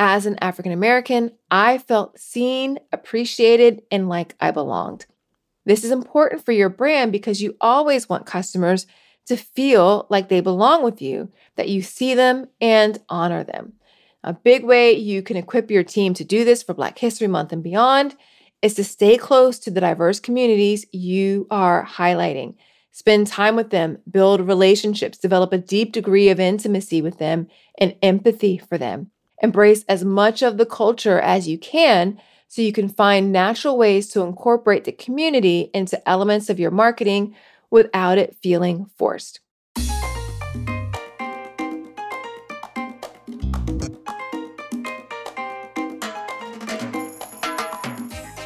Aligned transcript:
As 0.00 0.26
an 0.26 0.38
African 0.40 0.70
American, 0.70 1.32
I 1.50 1.78
felt 1.78 2.20
seen, 2.20 2.78
appreciated, 2.92 3.82
and 3.90 4.08
like 4.08 4.36
I 4.38 4.52
belonged. 4.52 5.06
This 5.66 5.82
is 5.82 5.90
important 5.90 6.44
for 6.44 6.52
your 6.52 6.68
brand 6.68 7.10
because 7.10 7.42
you 7.42 7.56
always 7.60 8.08
want 8.08 8.24
customers 8.24 8.86
to 9.26 9.36
feel 9.36 10.06
like 10.08 10.28
they 10.28 10.40
belong 10.40 10.84
with 10.84 11.02
you, 11.02 11.32
that 11.56 11.68
you 11.68 11.82
see 11.82 12.14
them 12.14 12.46
and 12.60 13.00
honor 13.08 13.42
them. 13.42 13.72
A 14.22 14.32
big 14.32 14.64
way 14.64 14.92
you 14.92 15.20
can 15.20 15.36
equip 15.36 15.68
your 15.68 15.82
team 15.82 16.14
to 16.14 16.24
do 16.24 16.44
this 16.44 16.62
for 16.62 16.74
Black 16.74 16.98
History 16.98 17.26
Month 17.26 17.52
and 17.52 17.62
beyond 17.62 18.14
is 18.62 18.74
to 18.74 18.84
stay 18.84 19.16
close 19.16 19.58
to 19.58 19.70
the 19.70 19.80
diverse 19.80 20.20
communities 20.20 20.86
you 20.92 21.48
are 21.50 21.84
highlighting. 21.84 22.54
Spend 22.92 23.26
time 23.26 23.56
with 23.56 23.70
them, 23.70 23.98
build 24.08 24.40
relationships, 24.40 25.18
develop 25.18 25.52
a 25.52 25.58
deep 25.58 25.92
degree 25.92 26.28
of 26.28 26.38
intimacy 26.38 27.02
with 27.02 27.18
them 27.18 27.48
and 27.78 27.96
empathy 28.00 28.58
for 28.58 28.78
them. 28.78 29.10
Embrace 29.40 29.84
as 29.88 30.04
much 30.04 30.42
of 30.42 30.56
the 30.56 30.66
culture 30.66 31.20
as 31.20 31.46
you 31.46 31.56
can 31.56 32.18
so 32.48 32.60
you 32.60 32.72
can 32.72 32.88
find 32.88 33.30
natural 33.30 33.78
ways 33.78 34.08
to 34.08 34.22
incorporate 34.22 34.82
the 34.82 34.90
community 34.90 35.70
into 35.72 36.08
elements 36.08 36.50
of 36.50 36.58
your 36.58 36.72
marketing 36.72 37.36
without 37.70 38.18
it 38.18 38.34
feeling 38.42 38.90
forced. 38.96 39.38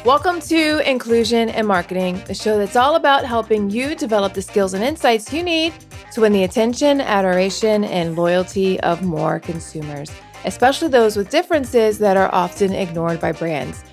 Welcome 0.05 0.41
to 0.41 0.87
Inclusion 0.87 1.49
and 1.49 1.67
Marketing, 1.67 2.21
the 2.27 2.35
show 2.35 2.59
that's 2.59 2.75
all 2.75 2.97
about 2.97 3.25
helping 3.25 3.71
you 3.71 3.95
develop 3.95 4.35
the 4.35 4.43
skills 4.43 4.75
and 4.75 4.83
insights 4.83 5.33
you 5.33 5.41
need 5.41 5.73
to 6.11 6.21
win 6.21 6.33
the 6.33 6.43
attention, 6.43 7.01
adoration, 7.01 7.83
and 7.83 8.15
loyalty 8.15 8.79
of 8.81 9.01
more 9.01 9.39
consumers, 9.39 10.11
especially 10.45 10.87
those 10.87 11.15
with 11.15 11.29
differences 11.29 11.99
that 11.99 12.17
are 12.17 12.33
often 12.33 12.73
ignored 12.73 13.19
by 13.19 13.31
brands. 13.31 13.83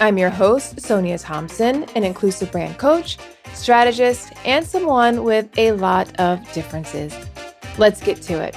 I'm 0.00 0.16
your 0.16 0.30
host, 0.30 0.80
Sonia 0.80 1.18
Thompson, 1.18 1.84
an 1.94 2.04
inclusive 2.04 2.50
brand 2.50 2.78
coach, 2.78 3.18
strategist, 3.52 4.32
and 4.44 4.66
someone 4.66 5.24
with 5.24 5.48
a 5.58 5.72
lot 5.72 6.18
of 6.18 6.40
differences. 6.52 7.14
Let's 7.76 8.00
get 8.00 8.22
to 8.22 8.40
it. 8.40 8.56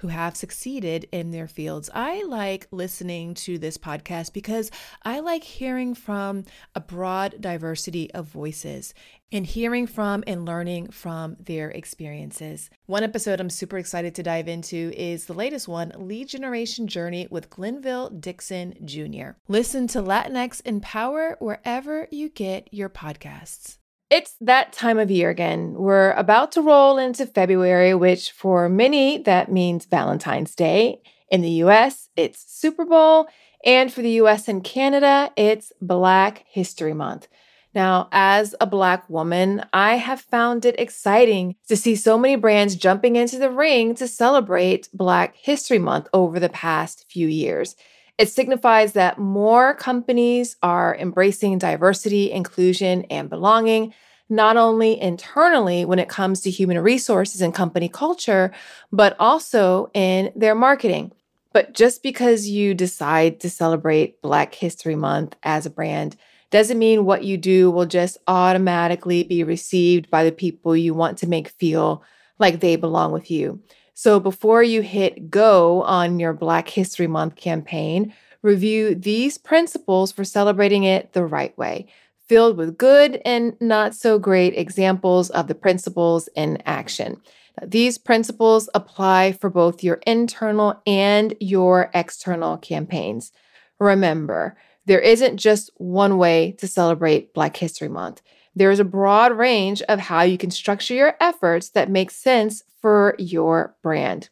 who 0.00 0.08
have 0.08 0.36
succeeded 0.36 1.06
in 1.12 1.30
their 1.30 1.46
fields. 1.46 1.90
I 1.94 2.22
like 2.24 2.66
listening 2.70 3.34
to 3.34 3.58
this 3.58 3.76
podcast 3.76 4.32
because 4.32 4.70
I 5.02 5.20
like 5.20 5.44
hearing 5.44 5.94
from 5.94 6.44
a 6.74 6.80
broad 6.80 7.40
diversity 7.40 8.12
of 8.14 8.26
voices 8.26 8.94
and 9.30 9.46
hearing 9.46 9.86
from 9.86 10.24
and 10.26 10.44
learning 10.46 10.90
from 10.90 11.36
their 11.38 11.70
experiences. 11.70 12.70
One 12.86 13.04
episode 13.04 13.40
I'm 13.40 13.50
super 13.50 13.78
excited 13.78 14.14
to 14.14 14.22
dive 14.22 14.48
into 14.48 14.92
is 14.96 15.26
the 15.26 15.34
latest 15.34 15.68
one 15.68 15.92
Lead 15.96 16.28
Generation 16.28 16.86
Journey 16.86 17.28
with 17.30 17.50
Glenville 17.50 18.10
Dixon 18.10 18.74
Jr. 18.84 19.32
Listen 19.48 19.86
to 19.88 20.02
Latinx 20.02 20.62
in 20.62 20.80
Power 20.80 21.36
wherever 21.40 22.08
you 22.10 22.30
get 22.30 22.72
your 22.72 22.88
podcasts. 22.88 23.79
It's 24.10 24.34
that 24.40 24.72
time 24.72 24.98
of 24.98 25.08
year 25.08 25.30
again. 25.30 25.74
We're 25.74 26.10
about 26.12 26.50
to 26.52 26.62
roll 26.62 26.98
into 26.98 27.26
February, 27.26 27.94
which 27.94 28.32
for 28.32 28.68
many, 28.68 29.18
that 29.18 29.52
means 29.52 29.84
Valentine's 29.84 30.56
Day. 30.56 31.00
In 31.30 31.42
the 31.42 31.62
US, 31.62 32.08
it's 32.16 32.44
Super 32.52 32.84
Bowl. 32.84 33.28
And 33.64 33.92
for 33.92 34.02
the 34.02 34.20
US 34.22 34.48
and 34.48 34.64
Canada, 34.64 35.30
it's 35.36 35.72
Black 35.80 36.44
History 36.48 36.92
Month. 36.92 37.28
Now, 37.72 38.08
as 38.10 38.52
a 38.60 38.66
Black 38.66 39.08
woman, 39.08 39.64
I 39.72 39.94
have 39.94 40.22
found 40.22 40.64
it 40.64 40.80
exciting 40.80 41.54
to 41.68 41.76
see 41.76 41.94
so 41.94 42.18
many 42.18 42.34
brands 42.34 42.74
jumping 42.74 43.14
into 43.14 43.38
the 43.38 43.50
ring 43.50 43.94
to 43.94 44.08
celebrate 44.08 44.88
Black 44.92 45.36
History 45.36 45.78
Month 45.78 46.08
over 46.12 46.40
the 46.40 46.48
past 46.48 47.06
few 47.08 47.28
years. 47.28 47.76
It 48.20 48.28
signifies 48.28 48.92
that 48.92 49.18
more 49.18 49.72
companies 49.72 50.56
are 50.62 50.94
embracing 50.94 51.56
diversity, 51.56 52.30
inclusion, 52.30 53.06
and 53.08 53.30
belonging, 53.30 53.94
not 54.28 54.58
only 54.58 55.00
internally 55.00 55.86
when 55.86 55.98
it 55.98 56.10
comes 56.10 56.42
to 56.42 56.50
human 56.50 56.78
resources 56.80 57.40
and 57.40 57.54
company 57.54 57.88
culture, 57.88 58.52
but 58.92 59.16
also 59.18 59.90
in 59.94 60.32
their 60.36 60.54
marketing. 60.54 61.12
But 61.54 61.72
just 61.72 62.02
because 62.02 62.46
you 62.46 62.74
decide 62.74 63.40
to 63.40 63.48
celebrate 63.48 64.20
Black 64.20 64.54
History 64.54 64.96
Month 64.96 65.34
as 65.42 65.64
a 65.64 65.70
brand 65.70 66.14
doesn't 66.50 66.78
mean 66.78 67.06
what 67.06 67.24
you 67.24 67.38
do 67.38 67.70
will 67.70 67.86
just 67.86 68.18
automatically 68.28 69.22
be 69.22 69.44
received 69.44 70.10
by 70.10 70.24
the 70.24 70.32
people 70.32 70.76
you 70.76 70.92
want 70.92 71.16
to 71.18 71.26
make 71.26 71.48
feel 71.48 72.04
like 72.38 72.60
they 72.60 72.76
belong 72.76 73.12
with 73.12 73.30
you. 73.30 73.62
So 73.94 74.20
before 74.20 74.62
you 74.62 74.82
hit 74.82 75.30
go 75.30 75.82
on 75.82 76.18
your 76.18 76.32
Black 76.32 76.68
History 76.68 77.06
Month 77.06 77.36
campaign, 77.36 78.14
review 78.42 78.94
these 78.94 79.38
principles 79.38 80.12
for 80.12 80.24
celebrating 80.24 80.84
it 80.84 81.12
the 81.12 81.24
right 81.24 81.56
way, 81.58 81.86
filled 82.26 82.56
with 82.56 82.78
good 82.78 83.20
and 83.24 83.56
not 83.60 83.94
so 83.94 84.18
great 84.18 84.56
examples 84.56 85.30
of 85.30 85.46
the 85.46 85.54
principles 85.54 86.28
in 86.34 86.62
action. 86.64 87.20
These 87.62 87.98
principles 87.98 88.70
apply 88.74 89.32
for 89.32 89.50
both 89.50 89.84
your 89.84 90.00
internal 90.06 90.80
and 90.86 91.34
your 91.40 91.90
external 91.92 92.56
campaigns. 92.56 93.32
Remember, 93.78 94.56
there 94.86 95.00
isn't 95.00 95.36
just 95.36 95.70
one 95.76 96.16
way 96.16 96.52
to 96.52 96.66
celebrate 96.66 97.34
Black 97.34 97.56
History 97.56 97.88
Month. 97.88 98.22
There 98.54 98.70
is 98.70 98.80
a 98.80 98.84
broad 98.84 99.36
range 99.36 99.80
of 99.82 100.00
how 100.00 100.22
you 100.22 100.36
can 100.36 100.50
structure 100.50 100.94
your 100.94 101.16
efforts 101.20 101.68
that 101.70 101.90
make 101.90 102.10
sense 102.10 102.64
for 102.80 103.14
your 103.18 103.76
brand. 103.82 104.28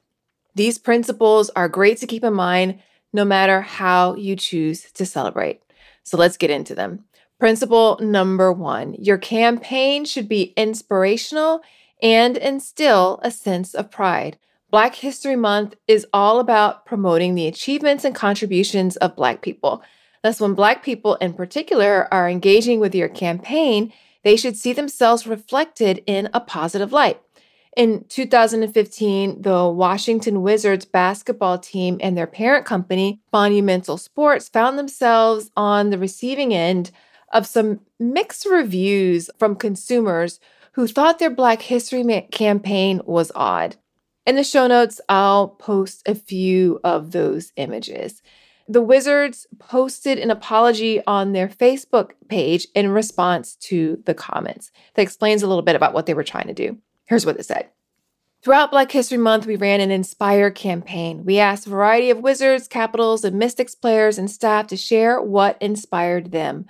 These 0.54 0.78
principles 0.78 1.50
are 1.50 1.68
great 1.68 1.98
to 1.98 2.06
keep 2.06 2.24
in 2.24 2.34
mind 2.34 2.80
no 3.12 3.24
matter 3.24 3.60
how 3.60 4.14
you 4.14 4.36
choose 4.36 4.90
to 4.92 5.06
celebrate. 5.06 5.62
So 6.02 6.16
let's 6.16 6.36
get 6.36 6.50
into 6.50 6.74
them. 6.74 7.04
Principle 7.38 7.98
number 8.02 8.52
one 8.52 8.94
your 8.94 9.18
campaign 9.18 10.04
should 10.04 10.28
be 10.28 10.52
inspirational 10.56 11.60
and 12.02 12.36
instill 12.36 13.20
a 13.22 13.30
sense 13.30 13.74
of 13.74 13.90
pride. 13.90 14.38
Black 14.70 14.96
History 14.96 15.36
Month 15.36 15.76
is 15.86 16.06
all 16.12 16.40
about 16.40 16.84
promoting 16.84 17.34
the 17.34 17.46
achievements 17.46 18.04
and 18.04 18.14
contributions 18.14 18.96
of 18.96 19.16
Black 19.16 19.40
people. 19.40 19.82
Thus, 20.22 20.40
when 20.40 20.54
Black 20.54 20.82
people 20.82 21.14
in 21.16 21.32
particular 21.32 22.12
are 22.12 22.28
engaging 22.28 22.80
with 22.80 22.94
your 22.94 23.08
campaign, 23.08 23.92
they 24.22 24.36
should 24.36 24.56
see 24.56 24.72
themselves 24.72 25.26
reflected 25.26 26.02
in 26.06 26.28
a 26.32 26.40
positive 26.40 26.92
light. 26.92 27.20
In 27.76 28.04
2015, 28.08 29.42
the 29.42 29.68
Washington 29.68 30.42
Wizards 30.42 30.84
basketball 30.84 31.58
team 31.58 31.98
and 32.00 32.16
their 32.16 32.26
parent 32.26 32.66
company, 32.66 33.20
Monumental 33.32 33.96
Sports, 33.96 34.48
found 34.48 34.78
themselves 34.78 35.50
on 35.56 35.90
the 35.90 35.98
receiving 35.98 36.52
end 36.52 36.90
of 37.32 37.46
some 37.46 37.80
mixed 38.00 38.46
reviews 38.46 39.30
from 39.38 39.54
consumers 39.54 40.40
who 40.72 40.86
thought 40.86 41.18
their 41.18 41.30
Black 41.30 41.62
History 41.62 42.04
campaign 42.32 43.00
was 43.04 43.30
odd. 43.34 43.76
In 44.26 44.36
the 44.36 44.44
show 44.44 44.66
notes, 44.66 45.00
I'll 45.08 45.48
post 45.48 46.02
a 46.06 46.14
few 46.14 46.80
of 46.84 47.12
those 47.12 47.52
images. 47.56 48.22
The 48.70 48.82
Wizards 48.82 49.46
posted 49.58 50.18
an 50.18 50.30
apology 50.30 51.00
on 51.06 51.32
their 51.32 51.48
Facebook 51.48 52.10
page 52.28 52.68
in 52.74 52.90
response 52.90 53.54
to 53.56 54.02
the 54.04 54.12
comments 54.12 54.70
that 54.94 55.02
explains 55.02 55.42
a 55.42 55.46
little 55.46 55.62
bit 55.62 55.74
about 55.74 55.94
what 55.94 56.04
they 56.04 56.12
were 56.12 56.22
trying 56.22 56.48
to 56.48 56.54
do. 56.54 56.76
Here's 57.06 57.24
what 57.24 57.38
it 57.38 57.46
said. 57.46 57.70
Throughout 58.42 58.70
Black 58.70 58.92
History 58.92 59.16
Month, 59.16 59.46
we 59.46 59.56
ran 59.56 59.80
an 59.80 59.90
Inspire 59.90 60.50
campaign. 60.50 61.24
We 61.24 61.38
asked 61.38 61.66
a 61.66 61.70
variety 61.70 62.10
of 62.10 62.20
Wizards, 62.20 62.68
Capitals, 62.68 63.24
and 63.24 63.38
Mystics 63.38 63.74
players 63.74 64.18
and 64.18 64.30
staff 64.30 64.66
to 64.66 64.76
share 64.76 65.20
what 65.20 65.56
inspired 65.62 66.30
them. 66.30 66.66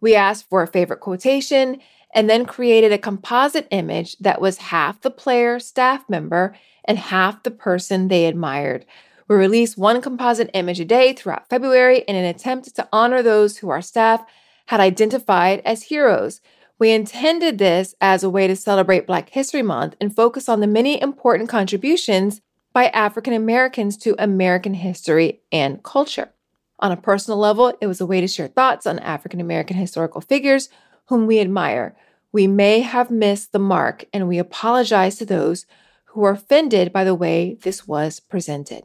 We 0.00 0.14
asked 0.14 0.48
for 0.48 0.62
a 0.62 0.66
favorite 0.66 1.00
quotation 1.00 1.80
and 2.14 2.28
then 2.28 2.46
created 2.46 2.92
a 2.92 2.98
composite 2.98 3.68
image 3.70 4.16
that 4.18 4.40
was 4.40 4.56
half 4.58 5.02
the 5.02 5.10
player 5.10 5.60
staff 5.60 6.08
member 6.08 6.56
and 6.86 6.98
half 6.98 7.42
the 7.42 7.50
person 7.50 8.08
they 8.08 8.24
admired. 8.24 8.84
We 9.32 9.38
released 9.38 9.78
one 9.78 10.02
composite 10.02 10.50
image 10.52 10.78
a 10.78 10.84
day 10.84 11.14
throughout 11.14 11.48
February 11.48 12.00
in 12.00 12.16
an 12.16 12.26
attempt 12.26 12.76
to 12.76 12.86
honor 12.92 13.22
those 13.22 13.56
who 13.56 13.70
our 13.70 13.80
staff 13.80 14.22
had 14.66 14.78
identified 14.78 15.62
as 15.64 15.84
heroes. 15.84 16.42
We 16.78 16.90
intended 16.90 17.56
this 17.56 17.94
as 17.98 18.22
a 18.22 18.28
way 18.28 18.46
to 18.46 18.54
celebrate 18.54 19.06
Black 19.06 19.30
History 19.30 19.62
Month 19.62 19.96
and 20.02 20.14
focus 20.14 20.50
on 20.50 20.60
the 20.60 20.66
many 20.66 21.00
important 21.00 21.48
contributions 21.48 22.42
by 22.74 22.88
African 22.88 23.32
Americans 23.32 23.96
to 23.98 24.14
American 24.18 24.74
history 24.74 25.40
and 25.50 25.82
culture. 25.82 26.34
On 26.80 26.92
a 26.92 26.96
personal 26.98 27.38
level, 27.38 27.72
it 27.80 27.86
was 27.86 28.02
a 28.02 28.06
way 28.06 28.20
to 28.20 28.28
share 28.28 28.48
thoughts 28.48 28.86
on 28.86 28.98
African 28.98 29.40
American 29.40 29.78
historical 29.78 30.20
figures 30.20 30.68
whom 31.06 31.26
we 31.26 31.40
admire. 31.40 31.96
We 32.32 32.46
may 32.46 32.80
have 32.80 33.10
missed 33.10 33.52
the 33.52 33.58
mark, 33.58 34.04
and 34.12 34.28
we 34.28 34.36
apologize 34.36 35.16
to 35.16 35.24
those 35.24 35.64
who 36.08 36.20
were 36.20 36.32
offended 36.32 36.92
by 36.92 37.04
the 37.04 37.14
way 37.14 37.56
this 37.62 37.88
was 37.88 38.20
presented. 38.20 38.84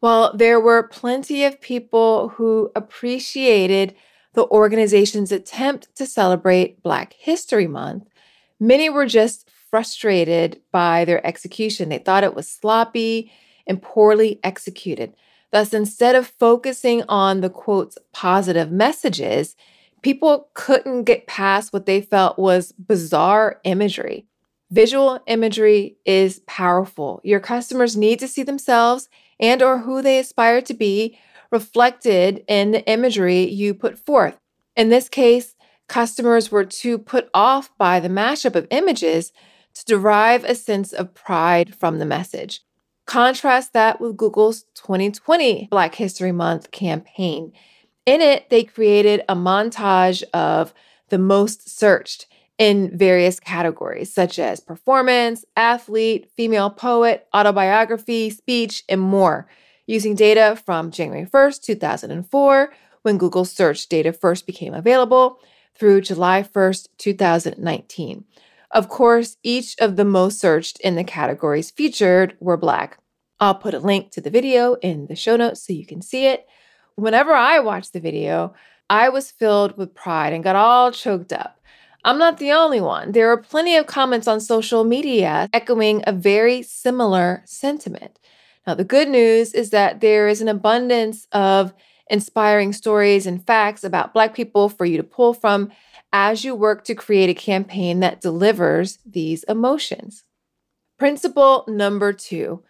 While 0.00 0.34
there 0.34 0.58
were 0.58 0.82
plenty 0.82 1.44
of 1.44 1.60
people 1.60 2.30
who 2.30 2.72
appreciated 2.74 3.94
the 4.32 4.46
organization's 4.46 5.30
attempt 5.30 5.94
to 5.96 6.06
celebrate 6.06 6.82
Black 6.82 7.12
History 7.12 7.66
Month, 7.66 8.08
many 8.58 8.88
were 8.88 9.06
just 9.06 9.48
frustrated 9.70 10.60
by 10.72 11.04
their 11.04 11.24
execution. 11.26 11.90
They 11.90 11.98
thought 11.98 12.24
it 12.24 12.34
was 12.34 12.48
sloppy 12.48 13.30
and 13.66 13.82
poorly 13.82 14.40
executed. 14.42 15.14
Thus, 15.52 15.74
instead 15.74 16.14
of 16.14 16.28
focusing 16.38 17.02
on 17.08 17.40
the 17.40 17.50
quotes 17.50 17.98
positive 18.12 18.70
messages, 18.70 19.54
people 20.02 20.48
couldn't 20.54 21.04
get 21.04 21.26
past 21.26 21.72
what 21.72 21.86
they 21.86 22.00
felt 22.00 22.38
was 22.38 22.72
bizarre 22.72 23.60
imagery. 23.64 24.26
Visual 24.70 25.18
imagery 25.26 25.96
is 26.04 26.40
powerful. 26.46 27.20
Your 27.24 27.40
customers 27.40 27.96
need 27.96 28.20
to 28.20 28.28
see 28.28 28.44
themselves 28.44 29.08
and 29.40 29.62
or 29.62 29.78
who 29.78 30.00
they 30.00 30.18
aspire 30.18 30.62
to 30.62 30.74
be 30.74 31.18
reflected 31.50 32.44
in 32.46 32.70
the 32.70 32.86
imagery 32.88 33.48
you 33.48 33.74
put 33.74 33.98
forth. 33.98 34.38
In 34.76 34.88
this 34.88 35.08
case, 35.08 35.56
customers 35.88 36.52
were 36.52 36.64
too 36.64 36.98
put 36.98 37.28
off 37.34 37.76
by 37.78 37.98
the 37.98 38.08
mashup 38.08 38.54
of 38.54 38.68
images 38.70 39.32
to 39.74 39.84
derive 39.84 40.44
a 40.44 40.54
sense 40.54 40.92
of 40.92 41.14
pride 41.14 41.74
from 41.74 41.98
the 41.98 42.06
message. 42.06 42.60
Contrast 43.06 43.72
that 43.72 44.00
with 44.00 44.16
Google's 44.16 44.62
2020 44.74 45.66
Black 45.68 45.96
History 45.96 46.30
Month 46.30 46.70
campaign. 46.70 47.52
In 48.06 48.20
it, 48.20 48.48
they 48.50 48.62
created 48.62 49.22
a 49.28 49.34
montage 49.34 50.22
of 50.32 50.72
the 51.08 51.18
most 51.18 51.68
searched 51.68 52.26
in 52.60 52.94
various 52.94 53.40
categories, 53.40 54.12
such 54.12 54.38
as 54.38 54.60
performance, 54.60 55.46
athlete, 55.56 56.30
female 56.36 56.68
poet, 56.68 57.26
autobiography, 57.34 58.28
speech, 58.28 58.84
and 58.86 59.00
more, 59.00 59.48
using 59.86 60.14
data 60.14 60.60
from 60.66 60.90
January 60.90 61.24
1st, 61.24 61.62
2004, 61.62 62.70
when 63.00 63.16
Google 63.16 63.46
search 63.46 63.88
data 63.88 64.12
first 64.12 64.46
became 64.46 64.74
available, 64.74 65.40
through 65.74 66.02
July 66.02 66.42
1st, 66.42 66.88
2019. 66.98 68.24
Of 68.72 68.90
course, 68.90 69.38
each 69.42 69.74
of 69.80 69.96
the 69.96 70.04
most 70.04 70.38
searched 70.38 70.78
in 70.80 70.96
the 70.96 71.02
categories 71.02 71.70
featured 71.70 72.36
were 72.40 72.58
Black. 72.58 72.98
I'll 73.40 73.54
put 73.54 73.72
a 73.72 73.78
link 73.78 74.10
to 74.10 74.20
the 74.20 74.28
video 74.28 74.74
in 74.74 75.06
the 75.06 75.16
show 75.16 75.36
notes 75.36 75.66
so 75.66 75.72
you 75.72 75.86
can 75.86 76.02
see 76.02 76.26
it. 76.26 76.46
Whenever 76.94 77.32
I 77.32 77.60
watched 77.60 77.94
the 77.94 78.00
video, 78.00 78.52
I 78.90 79.08
was 79.08 79.30
filled 79.30 79.78
with 79.78 79.94
pride 79.94 80.34
and 80.34 80.44
got 80.44 80.56
all 80.56 80.92
choked 80.92 81.32
up. 81.32 81.59
I'm 82.04 82.18
not 82.18 82.38
the 82.38 82.52
only 82.52 82.80
one. 82.80 83.12
There 83.12 83.30
are 83.30 83.36
plenty 83.36 83.76
of 83.76 83.86
comments 83.86 84.26
on 84.26 84.40
social 84.40 84.84
media 84.84 85.48
echoing 85.52 86.02
a 86.06 86.12
very 86.12 86.62
similar 86.62 87.42
sentiment. 87.44 88.18
Now, 88.66 88.74
the 88.74 88.84
good 88.84 89.08
news 89.08 89.52
is 89.52 89.70
that 89.70 90.00
there 90.00 90.28
is 90.28 90.40
an 90.40 90.48
abundance 90.48 91.26
of 91.32 91.74
inspiring 92.08 92.72
stories 92.72 93.26
and 93.26 93.46
facts 93.46 93.84
about 93.84 94.14
Black 94.14 94.34
people 94.34 94.68
for 94.68 94.84
you 94.84 94.96
to 94.96 95.02
pull 95.02 95.34
from 95.34 95.70
as 96.12 96.44
you 96.44 96.54
work 96.54 96.84
to 96.84 96.94
create 96.94 97.30
a 97.30 97.34
campaign 97.34 98.00
that 98.00 98.20
delivers 98.20 98.98
these 99.06 99.44
emotions. 99.44 100.24
Principle 100.98 101.64
number 101.68 102.12
two 102.12 102.62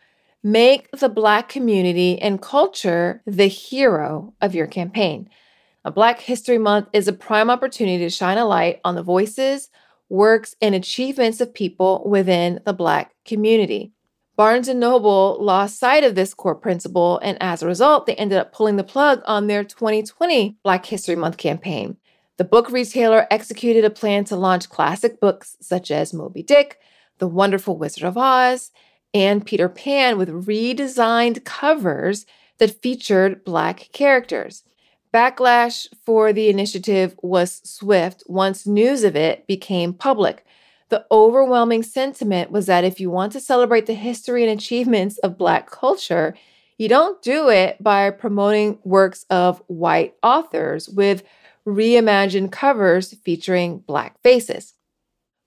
make 0.42 0.90
the 0.92 1.08
Black 1.08 1.48
community 1.48 2.20
and 2.20 2.40
culture 2.40 3.22
the 3.26 3.46
hero 3.48 4.34
of 4.40 4.54
your 4.54 4.66
campaign. 4.66 5.28
A 5.82 5.90
Black 5.90 6.20
History 6.20 6.58
Month 6.58 6.88
is 6.92 7.08
a 7.08 7.12
prime 7.12 7.48
opportunity 7.48 8.04
to 8.04 8.10
shine 8.10 8.36
a 8.36 8.44
light 8.44 8.80
on 8.84 8.96
the 8.96 9.02
voices, 9.02 9.70
works, 10.10 10.54
and 10.60 10.74
achievements 10.74 11.40
of 11.40 11.54
people 11.54 12.02
within 12.04 12.60
the 12.66 12.74
Black 12.74 13.14
community. 13.24 13.90
Barnes 14.36 14.68
and 14.68 14.78
Noble 14.78 15.38
lost 15.40 15.78
sight 15.78 16.04
of 16.04 16.14
this 16.14 16.34
core 16.34 16.54
principle, 16.54 17.18
and 17.22 17.38
as 17.40 17.62
a 17.62 17.66
result, 17.66 18.04
they 18.04 18.14
ended 18.16 18.36
up 18.36 18.52
pulling 18.52 18.76
the 18.76 18.84
plug 18.84 19.22
on 19.24 19.46
their 19.46 19.64
2020 19.64 20.58
Black 20.62 20.84
History 20.84 21.16
Month 21.16 21.38
campaign. 21.38 21.96
The 22.36 22.44
book 22.44 22.70
retailer 22.70 23.26
executed 23.30 23.82
a 23.82 23.90
plan 23.90 24.24
to 24.24 24.36
launch 24.36 24.68
classic 24.68 25.18
books 25.18 25.56
such 25.62 25.90
as 25.90 26.12
Moby 26.12 26.42
Dick, 26.42 26.78
The 27.20 27.26
Wonderful 27.26 27.78
Wizard 27.78 28.04
of 28.04 28.18
Oz, 28.18 28.70
and 29.14 29.46
Peter 29.46 29.70
Pan 29.70 30.18
with 30.18 30.28
redesigned 30.28 31.42
covers 31.44 32.26
that 32.58 32.82
featured 32.82 33.44
Black 33.44 33.88
characters. 33.92 34.64
Backlash 35.12 35.88
for 36.04 36.32
the 36.32 36.48
initiative 36.48 37.16
was 37.20 37.60
swift 37.64 38.22
once 38.26 38.66
news 38.66 39.02
of 39.02 39.16
it 39.16 39.46
became 39.46 39.92
public. 39.92 40.44
The 40.88 41.04
overwhelming 41.10 41.82
sentiment 41.82 42.50
was 42.50 42.66
that 42.66 42.84
if 42.84 43.00
you 43.00 43.10
want 43.10 43.32
to 43.32 43.40
celebrate 43.40 43.86
the 43.86 43.94
history 43.94 44.48
and 44.48 44.58
achievements 44.58 45.18
of 45.18 45.38
Black 45.38 45.70
culture, 45.70 46.36
you 46.78 46.88
don't 46.88 47.20
do 47.22 47.48
it 47.48 47.82
by 47.82 48.10
promoting 48.10 48.78
works 48.84 49.26
of 49.30 49.62
white 49.66 50.14
authors 50.22 50.88
with 50.88 51.24
reimagined 51.66 52.52
covers 52.52 53.14
featuring 53.24 53.78
black 53.78 54.20
faces. 54.22 54.74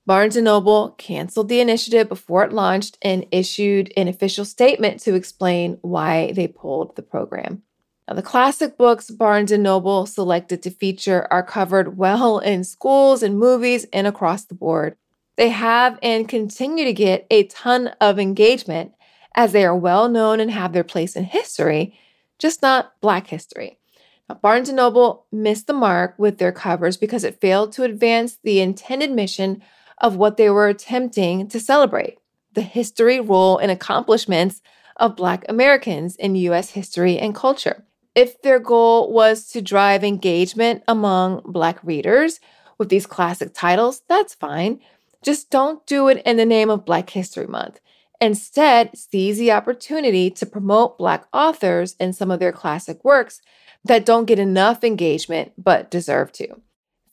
Barnes 0.05 0.35
& 0.35 0.41
Noble 0.41 0.91
canceled 0.91 1.47
the 1.49 1.61
initiative 1.61 2.09
before 2.09 2.43
it 2.43 2.51
launched 2.51 2.97
and 3.01 3.25
issued 3.31 3.91
an 3.95 4.09
official 4.09 4.45
statement 4.45 4.99
to 5.01 5.15
explain 5.15 5.77
why 5.81 6.33
they 6.33 6.47
pulled 6.47 6.95
the 6.95 7.01
program. 7.01 7.63
Now, 8.07 8.15
the 8.15 8.21
classic 8.21 8.77
books 8.77 9.09
Barnes 9.09 9.51
& 9.51 9.57
Noble 9.57 10.05
selected 10.05 10.61
to 10.63 10.71
feature 10.71 11.25
are 11.31 11.43
covered 11.43 11.97
well 11.97 12.39
in 12.39 12.65
schools 12.65 13.23
and 13.23 13.39
movies 13.39 13.85
and 13.93 14.05
across 14.05 14.43
the 14.43 14.55
board. 14.55 14.97
They 15.37 15.49
have 15.49 15.99
and 16.03 16.27
continue 16.27 16.83
to 16.83 16.93
get 16.93 17.25
a 17.31 17.45
ton 17.45 17.87
of 18.01 18.19
engagement 18.19 18.91
as 19.35 19.51
they 19.51 19.65
are 19.65 19.75
well 19.75 20.09
known 20.09 20.39
and 20.39 20.51
have 20.51 20.73
their 20.73 20.83
place 20.83 21.15
in 21.15 21.23
history, 21.23 21.97
just 22.39 22.61
not 22.61 22.93
Black 22.99 23.27
history. 23.27 23.79
Now, 24.27 24.35
Barnes 24.35 24.69
& 24.69 24.73
Noble 24.73 25.25
missed 25.31 25.67
the 25.67 25.73
mark 25.73 26.15
with 26.17 26.37
their 26.37 26.51
covers 26.51 26.97
because 26.97 27.23
it 27.23 27.39
failed 27.39 27.71
to 27.73 27.83
advance 27.83 28.37
the 28.43 28.59
intended 28.59 29.11
mission 29.11 29.63
of 29.97 30.17
what 30.17 30.35
they 30.35 30.49
were 30.49 30.67
attempting 30.67 31.47
to 31.47 31.59
celebrate 31.59 32.17
the 32.53 32.61
history, 32.61 33.19
role, 33.19 33.57
and 33.57 33.71
accomplishments 33.71 34.61
of 34.97 35.15
Black 35.15 35.43
Americans 35.49 36.15
in 36.17 36.35
U.S. 36.35 36.71
history 36.71 37.17
and 37.17 37.33
culture. 37.33 37.85
If 38.15 38.41
their 38.41 38.59
goal 38.59 39.11
was 39.11 39.47
to 39.49 39.61
drive 39.61 40.03
engagement 40.03 40.83
among 40.87 41.41
Black 41.45 41.83
readers 41.83 42.39
with 42.77 42.89
these 42.89 43.07
classic 43.07 43.53
titles, 43.53 44.03
that's 44.07 44.35
fine. 44.35 44.79
Just 45.23 45.49
don't 45.49 45.85
do 45.87 46.09
it 46.09 46.21
in 46.25 46.37
the 46.37 46.45
name 46.45 46.69
of 46.69 46.85
Black 46.85 47.09
History 47.09 47.47
Month. 47.47 47.79
Instead, 48.21 48.95
seize 48.97 49.37
the 49.37 49.51
opportunity 49.51 50.29
to 50.29 50.45
promote 50.45 50.97
Black 50.97 51.25
authors 51.33 51.95
and 51.99 52.15
some 52.15 52.29
of 52.29 52.39
their 52.39 52.51
classic 52.51 53.03
works 53.03 53.41
that 53.83 54.05
don't 54.05 54.25
get 54.25 54.39
enough 54.39 54.83
engagement 54.83 55.51
but 55.57 55.89
deserve 55.89 56.31
to. 56.33 56.47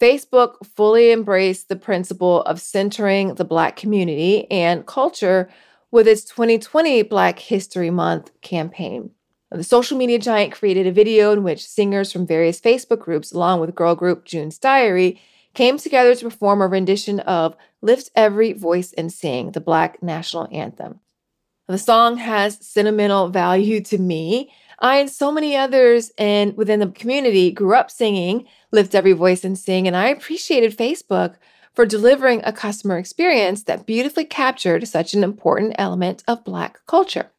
Facebook 0.01 0.55
fully 0.65 1.13
embraced 1.13 1.69
the 1.69 1.77
principle 1.77 2.43
of 2.43 2.61
centering 2.61 3.35
the 3.35 3.45
Black 3.45 3.77
community 3.77 4.51
and 4.51 4.87
culture 4.87 5.51
with 5.91 6.07
its 6.07 6.25
2020 6.25 7.03
Black 7.03 7.39
History 7.39 7.91
Month 7.91 8.31
campaign. 8.41 9.11
The 9.50 9.64
social 9.64 9.99
media 9.99 10.19
giant 10.19 10.52
created 10.52 10.87
a 10.87 10.92
video 10.92 11.33
in 11.33 11.42
which 11.42 11.66
singers 11.66 12.12
from 12.12 12.26
various 12.26 12.61
Facebook 12.61 13.00
groups, 13.00 13.33
along 13.33 13.61
with 13.61 13.75
girl 13.75 13.95
group 13.95 14.25
June's 14.25 14.59
Diary, 14.59 15.21
came 15.54 15.76
together 15.76 16.14
to 16.14 16.25
perform 16.25 16.62
a 16.62 16.69
rendition 16.69 17.19
of 17.21 17.57
Lift 17.83 18.11
Every 18.14 18.52
Voice 18.52 18.92
and 18.92 19.12
Sing, 19.12 19.50
the 19.50 19.61
Black 19.61 20.02
national 20.02 20.49
anthem. 20.52 21.00
The 21.66 21.78
song 21.78 22.19
has 22.19 22.64
sentimental 22.64 23.28
value 23.28 23.80
to 23.83 23.99
me 23.99 24.52
I 24.80 24.97
and 24.97 25.11
so 25.11 25.30
many 25.30 25.57
others 25.57 26.11
and 26.16 26.57
within 26.57 26.80
the 26.80 26.88
community 26.88 27.50
grew 27.50 27.75
up 27.75 27.90
singing 27.90 28.47
Lift 28.73 28.95
Every 28.95 29.12
Voice 29.12 29.45
and 29.45 29.59
Sing, 29.59 29.87
and 29.87 29.95
I 29.95 30.09
appreciated 30.09 30.76
Facebook 30.76 31.35
for 31.75 31.85
delivering 31.85 32.40
a 32.45 32.52
customer 32.52 32.99
experience 32.99 33.64
that 33.64 33.87
beautifully 33.87 34.25
captured 34.25 34.88
such 34.88 35.12
an 35.12 35.23
important 35.23 35.75
element 35.76 36.25
of 36.26 36.45
Black 36.45 36.80
culture. 36.87 37.30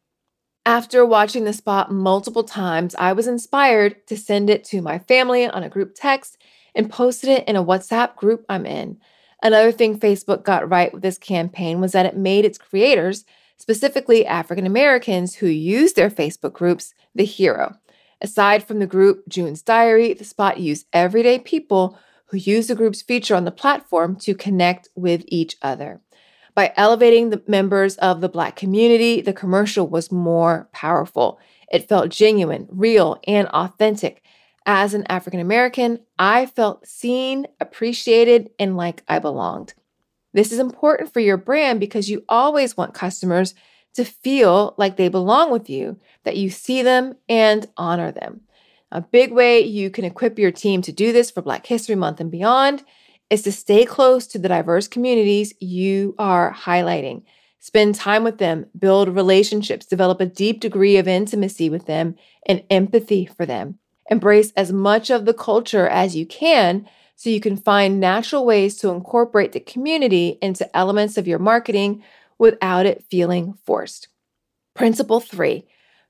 After 0.65 1.03
watching 1.03 1.45
the 1.45 1.53
spot 1.53 1.91
multiple 1.91 2.43
times, 2.43 2.93
I 2.93 3.13
was 3.13 3.25
inspired 3.25 4.05
to 4.05 4.15
send 4.15 4.47
it 4.47 4.63
to 4.65 4.81
my 4.81 4.99
family 4.99 5.47
on 5.47 5.63
a 5.63 5.69
group 5.69 5.93
text 5.95 6.37
and 6.75 6.91
posted 6.91 7.29
it 7.31 7.47
in 7.47 7.55
a 7.55 7.63
WhatsApp 7.63 8.15
group 8.15 8.45
I'm 8.47 8.67
in. 8.67 8.99
Another 9.41 9.71
thing 9.71 9.99
Facebook 9.99 10.43
got 10.43 10.69
right 10.69 10.93
with 10.93 11.01
this 11.01 11.17
campaign 11.17 11.81
was 11.81 11.93
that 11.93 12.05
it 12.05 12.15
made 12.15 12.45
its 12.45 12.59
creators 12.59 13.25
specifically 13.57 14.23
African 14.23 14.67
Americans 14.67 15.35
who 15.35 15.47
use 15.47 15.93
their 15.93 16.11
Facebook 16.11 16.53
groups, 16.53 16.93
the 17.15 17.25
hero. 17.25 17.75
Aside 18.21 18.63
from 18.63 18.77
the 18.77 18.85
group 18.85 19.27
June's 19.27 19.63
Diary, 19.63 20.13
the 20.13 20.23
spot 20.23 20.59
used 20.59 20.85
everyday 20.93 21.39
people 21.39 21.97
who 22.27 22.37
use 22.37 22.67
the 22.67 22.75
group's 22.75 23.01
feature 23.01 23.35
on 23.35 23.45
the 23.45 23.51
platform 23.51 24.15
to 24.17 24.35
connect 24.35 24.89
with 24.95 25.23
each 25.27 25.57
other. 25.63 26.01
By 26.53 26.73
elevating 26.75 27.29
the 27.29 27.41
members 27.47 27.95
of 27.97 28.19
the 28.19 28.29
Black 28.29 28.55
community, 28.55 29.21
the 29.21 29.33
commercial 29.33 29.87
was 29.87 30.11
more 30.11 30.69
powerful. 30.73 31.39
It 31.71 31.87
felt 31.87 32.09
genuine, 32.09 32.67
real, 32.69 33.19
and 33.25 33.47
authentic. 33.47 34.21
As 34.65 34.93
an 34.93 35.05
African 35.09 35.39
American, 35.39 35.99
I 36.19 36.45
felt 36.45 36.85
seen, 36.85 37.47
appreciated, 37.59 38.51
and 38.59 38.75
like 38.75 39.03
I 39.07 39.19
belonged. 39.19 39.73
This 40.33 40.51
is 40.51 40.59
important 40.59 41.11
for 41.11 41.19
your 41.19 41.37
brand 41.37 41.79
because 41.79 42.09
you 42.09 42.23
always 42.29 42.77
want 42.77 42.93
customers 42.93 43.55
to 43.95 44.05
feel 44.05 44.75
like 44.77 44.97
they 44.97 45.09
belong 45.09 45.51
with 45.51 45.69
you, 45.69 45.99
that 46.23 46.37
you 46.37 46.49
see 46.49 46.81
them 46.81 47.15
and 47.27 47.67
honor 47.75 48.11
them. 48.11 48.41
A 48.91 49.01
big 49.01 49.31
way 49.31 49.61
you 49.61 49.89
can 49.89 50.05
equip 50.05 50.37
your 50.37 50.51
team 50.51 50.81
to 50.83 50.91
do 50.91 51.11
this 51.11 51.31
for 51.31 51.41
Black 51.41 51.65
History 51.65 51.95
Month 51.95 52.19
and 52.19 52.29
beyond 52.29 52.83
is 53.31 53.41
to 53.43 53.51
stay 53.51 53.85
close 53.85 54.27
to 54.27 54.37
the 54.37 54.49
diverse 54.49 54.87
communities 54.89 55.53
you 55.59 56.13
are 56.19 56.53
highlighting. 56.53 57.23
Spend 57.59 57.95
time 57.95 58.23
with 58.25 58.39
them, 58.39 58.65
build 58.77 59.07
relationships, 59.07 59.85
develop 59.85 60.19
a 60.19 60.25
deep 60.25 60.59
degree 60.59 60.97
of 60.97 61.07
intimacy 61.07 61.69
with 61.69 61.85
them 61.85 62.15
and 62.45 62.63
empathy 62.69 63.25
for 63.25 63.45
them. 63.45 63.79
Embrace 64.09 64.51
as 64.57 64.73
much 64.73 65.09
of 65.09 65.25
the 65.25 65.33
culture 65.33 65.87
as 65.87 66.15
you 66.15 66.25
can 66.25 66.85
so 67.15 67.29
you 67.29 67.39
can 67.39 67.55
find 67.55 67.99
natural 67.99 68.45
ways 68.45 68.77
to 68.77 68.89
incorporate 68.89 69.53
the 69.53 69.59
community 69.61 70.37
into 70.41 70.75
elements 70.75 71.17
of 71.17 71.27
your 71.27 71.39
marketing 71.39 72.03
without 72.37 72.85
it 72.85 73.05
feeling 73.09 73.53
forced. 73.65 74.09
Principle 74.75 75.21
three 75.21 75.67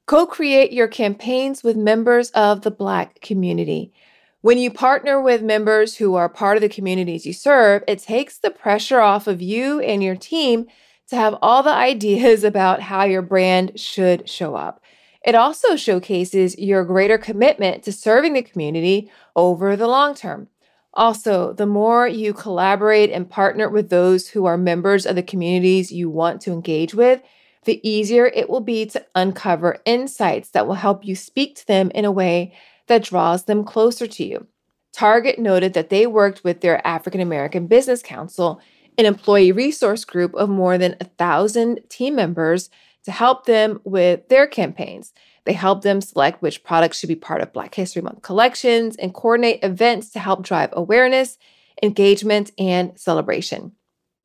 co 0.08 0.26
create 0.26 0.72
your 0.72 0.88
campaigns 0.88 1.64
with 1.64 1.76
members 1.78 2.32
of 2.32 2.62
the 2.62 2.72
Black 2.72 3.22
community. 3.22 3.94
When 4.42 4.58
you 4.58 4.72
partner 4.72 5.22
with 5.22 5.44
members 5.44 5.98
who 5.98 6.16
are 6.16 6.28
part 6.28 6.58
of 6.58 6.62
the 6.62 6.70
communities 6.70 7.28
you 7.28 7.34
serve, 7.34 7.84
it 7.88 8.00
takes 8.00 8.40
the 8.40 8.50
pressure 8.50 9.00
off 9.00 9.28
of 9.28 9.40
you 9.40 9.80
and 9.82 10.02
your 10.02 10.16
team 10.16 10.66
to 11.10 11.16
have 11.16 11.38
all 11.44 11.62
the 11.62 11.70
ideas 11.74 12.44
about 12.44 12.82
how 12.82 13.04
your 13.04 13.22
brand 13.22 13.80
should 13.80 14.28
show 14.28 14.56
up. 14.56 14.82
It 15.24 15.36
also 15.36 15.76
showcases 15.76 16.58
your 16.58 16.84
greater 16.84 17.20
commitment 17.20 17.84
to 17.84 17.92
serving 17.92 18.34
the 18.34 18.42
community 18.42 19.12
over 19.36 19.76
the 19.76 19.88
long 19.88 20.16
term. 20.16 20.48
Also, 20.96 21.54
the 21.54 21.68
more 21.68 22.08
you 22.08 22.34
collaborate 22.34 23.12
and 23.12 23.30
partner 23.30 23.70
with 23.70 23.90
those 23.90 24.30
who 24.30 24.46
are 24.46 24.58
members 24.58 25.06
of 25.06 25.16
the 25.16 25.24
communities 25.24 25.92
you 25.92 26.10
want 26.10 26.42
to 26.42 26.52
engage 26.52 26.96
with, 26.96 27.22
the 27.66 27.88
easier 27.88 28.26
it 28.26 28.50
will 28.50 28.60
be 28.60 28.88
to 28.88 29.06
uncover 29.14 29.78
insights 29.86 30.50
that 30.50 30.66
will 30.66 30.74
help 30.74 31.06
you 31.06 31.16
speak 31.16 31.56
to 31.56 31.68
them 31.68 31.92
in 31.94 32.06
a 32.06 32.12
way 32.12 32.54
that 32.92 33.04
draws 33.04 33.46
them 33.46 33.64
closer 33.64 34.06
to 34.06 34.26
you. 34.26 34.48
Target 34.92 35.40
noted 35.40 35.74
that 35.74 35.90
they 35.90 36.06
worked 36.06 36.44
with 36.44 36.60
their 36.60 36.86
African 36.86 37.22
American 37.22 37.68
Business 37.68 38.04
Council, 38.04 38.60
an 38.98 39.06
employee 39.06 39.54
resource 39.54 40.04
group 40.04 40.34
of 40.36 40.50
more 40.50 40.78
than 40.78 40.98
a 41.00 41.06
thousand 41.06 41.80
team 41.88 42.16
members, 42.16 42.70
to 43.06 43.12
help 43.12 43.46
them 43.46 43.80
with 43.86 44.28
their 44.28 44.46
campaigns. 44.46 45.14
They 45.46 45.54
help 45.54 45.84
them 45.84 46.02
select 46.02 46.42
which 46.42 46.66
products 46.66 47.00
should 47.00 47.08
be 47.08 47.16
part 47.16 47.42
of 47.42 47.54
Black 47.54 47.74
History 47.74 48.02
Month 48.02 48.24
collections 48.24 48.98
and 48.98 49.14
coordinate 49.14 49.64
events 49.64 50.10
to 50.12 50.20
help 50.20 50.44
drive 50.44 50.70
awareness, 50.74 51.38
engagement, 51.82 52.52
and 52.60 53.00
celebration. 53.00 53.72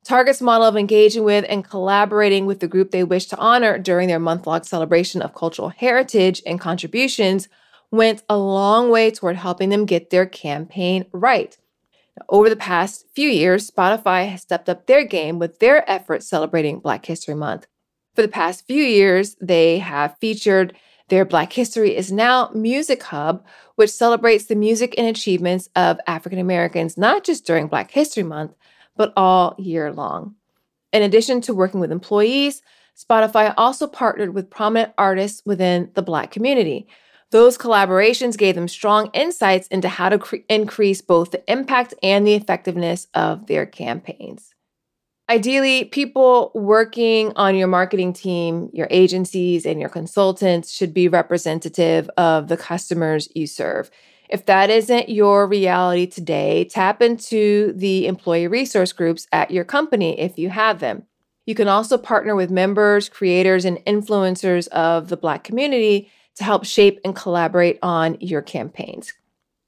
Target's 0.03 0.41
model 0.41 0.67
of 0.67 0.75
engaging 0.75 1.23
with 1.23 1.45
and 1.47 1.63
collaborating 1.63 2.45
with 2.45 2.59
the 2.59 2.67
group 2.67 2.91
they 2.91 3.03
wish 3.05 3.27
to 3.27 3.37
honor 3.37 3.79
during 3.79 4.09
their 4.09 4.19
month 4.19 4.45
long 4.45 4.63
celebration 4.63 5.21
of 5.21 5.33
cultural 5.33 5.69
heritage 5.69 6.41
and 6.45 6.59
contributions 6.59 7.47
went 7.91 8.23
a 8.29 8.37
long 8.37 8.89
way 8.89 9.11
toward 9.11 9.35
helping 9.35 9.69
them 9.69 9.85
get 9.85 10.09
their 10.09 10.25
campaign 10.25 11.05
right. 11.11 11.57
Now, 12.17 12.25
over 12.29 12.49
the 12.49 12.55
past 12.55 13.05
few 13.15 13.29
years, 13.29 13.69
Spotify 13.69 14.29
has 14.29 14.41
stepped 14.41 14.69
up 14.69 14.87
their 14.87 15.05
game 15.05 15.39
with 15.39 15.59
their 15.59 15.89
efforts 15.89 16.27
celebrating 16.27 16.79
Black 16.79 17.05
History 17.05 17.35
Month. 17.35 17.67
For 18.15 18.21
the 18.21 18.27
past 18.27 18.65
few 18.65 18.83
years, 18.83 19.35
they 19.39 19.79
have 19.79 20.17
featured 20.19 20.75
their 21.09 21.23
Black 21.23 21.53
History 21.53 21.95
is 21.95 22.11
Now 22.11 22.49
Music 22.53 23.01
Hub, 23.03 23.45
which 23.75 23.91
celebrates 23.91 24.45
the 24.45 24.55
music 24.55 24.93
and 24.97 25.07
achievements 25.07 25.69
of 25.75 25.99
African 26.05 26.39
Americans, 26.39 26.97
not 26.97 27.23
just 27.23 27.45
during 27.45 27.67
Black 27.67 27.91
History 27.91 28.23
Month, 28.23 28.55
but 28.97 29.13
all 29.15 29.55
year 29.57 29.93
long. 29.93 30.35
In 30.91 31.03
addition 31.03 31.39
to 31.41 31.53
working 31.53 31.79
with 31.79 31.91
employees, 31.91 32.61
Spotify 32.97 33.53
also 33.55 33.87
partnered 33.87 34.33
with 34.33 34.49
prominent 34.49 34.93
artists 34.97 35.43
within 35.45 35.91
the 35.93 36.01
Black 36.01 36.31
community. 36.31 36.87
Those 37.31 37.57
collaborations 37.57 38.37
gave 38.37 38.55
them 38.55 38.69
strong 38.69 39.09
insights 39.13 39.67
into 39.67 39.89
how 39.89 40.09
to 40.09 40.17
cre- 40.17 40.37
increase 40.47 41.01
both 41.01 41.31
the 41.31 41.51
impact 41.51 41.93
and 42.01 42.25
the 42.25 42.35
effectiveness 42.35 43.07
of 43.13 43.47
their 43.47 43.65
campaigns. 43.65 44.53
Ideally, 45.29 45.83
people 45.85 46.51
working 46.55 47.33
on 47.35 47.55
your 47.55 47.67
marketing 47.67 48.13
team, 48.13 48.69
your 48.71 48.87
agencies, 48.89 49.65
and 49.65 49.77
your 49.77 49.89
consultants 49.89 50.71
should 50.71 50.93
be 50.93 51.09
representative 51.09 52.09
of 52.15 52.47
the 52.47 52.55
customers 52.55 53.27
you 53.35 53.45
serve. 53.45 53.91
If 54.29 54.45
that 54.45 54.69
isn't 54.69 55.09
your 55.09 55.45
reality 55.45 56.07
today, 56.07 56.63
tap 56.63 57.01
into 57.01 57.73
the 57.73 58.07
employee 58.07 58.47
resource 58.47 58.93
groups 58.93 59.27
at 59.33 59.51
your 59.51 59.65
company 59.65 60.17
if 60.17 60.39
you 60.39 60.49
have 60.49 60.79
them. 60.79 61.03
You 61.45 61.55
can 61.55 61.67
also 61.67 61.97
partner 61.97 62.35
with 62.35 62.49
members, 62.49 63.09
creators, 63.09 63.65
and 63.65 63.77
influencers 63.85 64.67
of 64.69 65.09
the 65.09 65.17
Black 65.17 65.43
community 65.43 66.09
to 66.37 66.43
help 66.43 66.65
shape 66.65 66.99
and 67.03 67.15
collaborate 67.15 67.79
on 67.83 68.17
your 68.19 68.41
campaigns. 68.41 69.13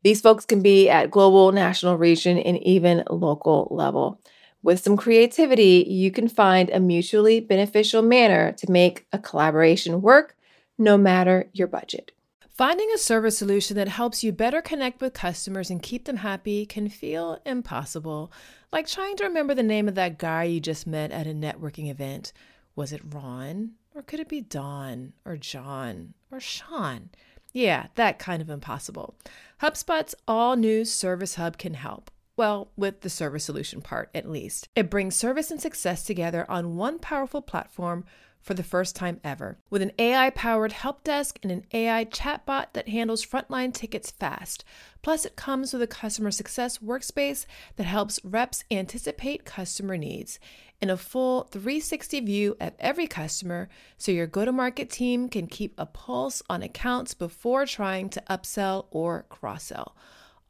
These 0.04 0.22
folks 0.22 0.46
can 0.46 0.62
be 0.62 0.90
at 0.90 1.12
global, 1.12 1.52
national, 1.52 1.98
region, 1.98 2.38
and 2.38 2.58
even 2.64 3.04
local 3.10 3.68
level. 3.72 4.22
With 4.62 4.80
some 4.80 4.98
creativity, 4.98 5.86
you 5.88 6.12
can 6.12 6.28
find 6.28 6.70
a 6.70 6.80
mutually 6.80 7.40
beneficial 7.40 8.02
manner 8.02 8.52
to 8.54 8.72
make 8.72 9.08
a 9.12 9.20
collaboration 9.20 10.02
work 10.02 10.36
no 10.78 10.98
matter 10.98 11.50
your 11.54 11.68
budget. 11.68 12.12
Finding 12.50 12.90
a 12.94 12.98
service 12.98 13.38
solution 13.38 13.78
that 13.78 13.88
helps 13.88 14.22
you 14.22 14.34
better 14.34 14.62
connect 14.62 15.00
with 15.00 15.14
customers 15.14 15.70
and 15.70 15.82
keep 15.82 16.06
them 16.06 16.18
happy 16.18 16.66
can 16.66 16.90
feel 16.90 17.40
impossible, 17.46 18.32
like 18.72 18.86
trying 18.86 19.16
to 19.16 19.24
remember 19.24 19.56
the 19.56 19.64
name 19.64 19.88
of 19.88 19.96
that 19.96 20.20
guy 20.20 20.44
you 20.44 20.60
just 20.60 20.86
met 20.86 21.12
at 21.12 21.26
a 21.26 21.30
networking 21.30 21.90
event. 21.90 22.34
Was 22.76 22.92
it 22.92 23.02
Ron? 23.14 23.72
Or 24.00 24.02
could 24.02 24.22
it 24.22 24.30
be 24.30 24.40
Don? 24.40 25.12
Or 25.26 25.36
John? 25.36 26.14
Or 26.32 26.40
Sean? 26.40 27.10
Yeah, 27.52 27.88
that 27.96 28.18
kind 28.18 28.42
of 28.42 28.50
impossible. 28.50 29.18
HubSpot's 29.62 30.16
all 30.26 30.56
new 30.56 30.86
Service 30.86 31.36
Hub 31.36 31.58
can 31.58 31.74
help. 31.74 32.10
Well, 32.38 32.72
with 32.78 33.02
the 33.02 33.10
service 33.10 33.44
solution 33.44 33.82
part 33.82 34.10
at 34.16 34.30
least. 34.30 34.70
It 34.74 34.90
brings 34.90 35.18
service 35.18 35.52
and 35.52 35.60
success 35.60 36.06
together 36.06 36.50
on 36.50 36.78
one 36.78 37.00
powerful 37.00 37.42
platform 37.42 38.06
for 38.42 38.54
the 38.54 38.64
first 38.64 38.96
time 38.96 39.20
ever. 39.24 39.58
With 39.70 39.82
an 39.82 39.92
AI 40.00 40.30
powered 40.32 40.72
help 40.72 41.04
desk 41.04 41.40
and 41.44 41.52
an 41.52 41.66
AI 41.74 42.06
chatbot 42.06 42.68
that 42.74 42.90
handles 42.90 43.26
frontline 43.26 43.74
tickets 43.74 44.12
fast. 44.12 44.64
Plus, 45.02 45.26
it 45.26 45.36
comes 45.36 45.74
with 45.74 45.82
a 45.82 45.88
customer 45.88 46.32
success 46.32 46.80
workspace 46.80 47.46
that 47.76 47.84
helps 47.84 48.20
reps 48.24 48.64
anticipate 48.72 49.46
customer 49.46 49.98
needs 49.98 50.40
and 50.82 50.90
a 50.92 50.98
full 50.98 51.44
360 51.44 52.22
view 52.22 52.56
of 52.60 52.74
every 52.80 53.08
customer 53.08 53.70
so 53.98 54.12
your 54.12 54.28
go 54.28 54.46
to 54.46 54.52
market 54.52 54.90
team 54.90 55.30
can 55.30 55.48
keep 55.48 55.74
a 55.78 55.86
pulse 55.86 56.42
on 56.50 56.64
accounts 56.64 57.14
before 57.14 57.66
trying 57.66 58.10
to 58.10 58.24
upsell 58.30 58.86
or 58.92 59.26
cross 59.30 59.66
sell. 59.66 59.96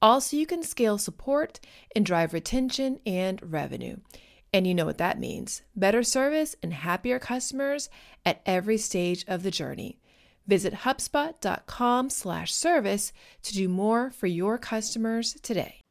Also, 0.02 0.38
you 0.38 0.46
can 0.46 0.64
scale 0.64 0.98
support 0.98 1.60
and 1.96 2.06
drive 2.06 2.34
retention 2.34 3.00
and 3.06 3.52
revenue. 3.52 3.98
And 4.54 4.66
you 4.66 4.74
know 4.74 4.86
what 4.86 4.98
that 4.98 5.20
means 5.20 5.62
better 5.76 6.04
service 6.04 6.56
and 6.64 6.74
happier 6.74 7.20
customers 7.20 7.90
at 8.26 8.42
every 8.46 8.78
stage 8.78 9.24
of 9.28 9.44
the 9.44 9.52
journey. 9.52 10.00
Visit 10.48 10.74
HubSpot.com 10.74 12.10
slash 12.10 12.54
service 12.54 13.14
to 13.44 13.54
do 13.54 13.70
more 13.70 14.10
for 14.10 14.26
your 14.26 14.58
customers 14.58 15.34
today. 15.44 15.82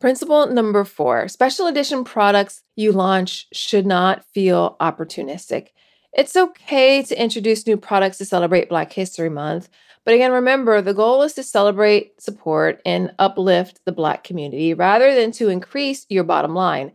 Principle 0.00 0.46
number 0.46 0.84
four 0.84 1.28
special 1.28 1.66
edition 1.66 2.04
products 2.04 2.62
you 2.76 2.92
launch 2.92 3.46
should 3.52 3.86
not 3.86 4.24
feel 4.32 4.76
opportunistic. 4.80 5.68
It's 6.12 6.36
okay 6.36 7.02
to 7.02 7.22
introduce 7.22 7.66
new 7.66 7.76
products 7.76 8.18
to 8.18 8.24
celebrate 8.24 8.68
Black 8.68 8.92
History 8.92 9.28
Month, 9.28 9.68
but 10.08 10.14
again, 10.14 10.32
remember 10.32 10.80
the 10.80 10.94
goal 10.94 11.22
is 11.22 11.34
to 11.34 11.42
celebrate, 11.42 12.18
support, 12.18 12.80
and 12.86 13.12
uplift 13.18 13.80
the 13.84 13.92
Black 13.92 14.24
community 14.24 14.72
rather 14.72 15.14
than 15.14 15.32
to 15.32 15.50
increase 15.50 16.06
your 16.08 16.24
bottom 16.24 16.54
line. 16.54 16.92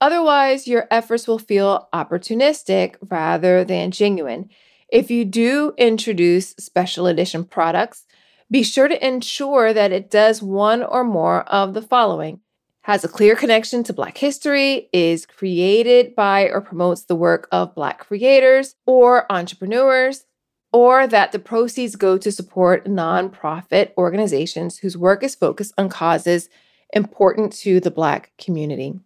Otherwise, 0.00 0.66
your 0.68 0.86
efforts 0.90 1.26
will 1.26 1.38
feel 1.38 1.88
opportunistic 1.92 2.96
rather 3.08 3.64
than 3.64 3.90
genuine. 3.90 4.50
If 4.88 5.10
you 5.10 5.24
do 5.24 5.72
introduce 5.78 6.50
special 6.58 7.06
edition 7.06 7.44
products, 7.44 8.04
be 8.50 8.62
sure 8.62 8.88
to 8.88 9.06
ensure 9.06 9.72
that 9.72 9.92
it 9.92 10.10
does 10.10 10.42
one 10.42 10.82
or 10.82 11.04
more 11.04 11.42
of 11.44 11.74
the 11.74 11.82
following 11.82 12.40
has 12.84 13.02
a 13.02 13.08
clear 13.08 13.34
connection 13.34 13.82
to 13.82 13.94
Black 13.94 14.18
history, 14.18 14.90
is 14.92 15.24
created 15.24 16.14
by 16.14 16.42
or 16.42 16.60
promotes 16.60 17.04
the 17.04 17.16
work 17.16 17.48
of 17.50 17.74
Black 17.74 17.98
creators 17.98 18.74
or 18.84 19.30
entrepreneurs, 19.32 20.26
or 20.70 21.06
that 21.06 21.32
the 21.32 21.38
proceeds 21.38 21.96
go 21.96 22.18
to 22.18 22.30
support 22.30 22.84
nonprofit 22.84 23.92
organizations 23.96 24.76
whose 24.78 24.98
work 24.98 25.22
is 25.22 25.34
focused 25.34 25.72
on 25.78 25.88
causes 25.88 26.50
important 26.92 27.54
to 27.54 27.80
the 27.80 27.90
Black 27.90 28.32
community. 28.36 29.00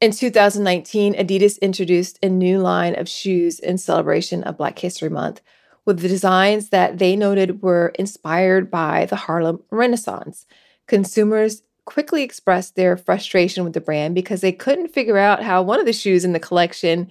In 0.00 0.12
2019, 0.12 1.12
Adidas 1.12 1.60
introduced 1.60 2.18
a 2.22 2.30
new 2.30 2.58
line 2.58 2.98
of 2.98 3.06
shoes 3.06 3.58
in 3.58 3.76
celebration 3.76 4.42
of 4.44 4.56
Black 4.56 4.78
History 4.78 5.10
Month 5.10 5.42
with 5.84 6.00
the 6.00 6.08
designs 6.08 6.70
that 6.70 6.98
they 6.98 7.16
noted 7.16 7.60
were 7.60 7.92
inspired 7.98 8.70
by 8.70 9.04
the 9.04 9.16
Harlem 9.16 9.62
Renaissance. 9.70 10.46
Consumers 10.86 11.64
quickly 11.84 12.22
expressed 12.22 12.76
their 12.76 12.96
frustration 12.96 13.62
with 13.62 13.74
the 13.74 13.80
brand 13.82 14.14
because 14.14 14.40
they 14.40 14.52
couldn't 14.52 14.94
figure 14.94 15.18
out 15.18 15.42
how 15.42 15.60
one 15.60 15.78
of 15.78 15.84
the 15.84 15.92
shoes 15.92 16.24
in 16.24 16.32
the 16.32 16.40
collection, 16.40 17.10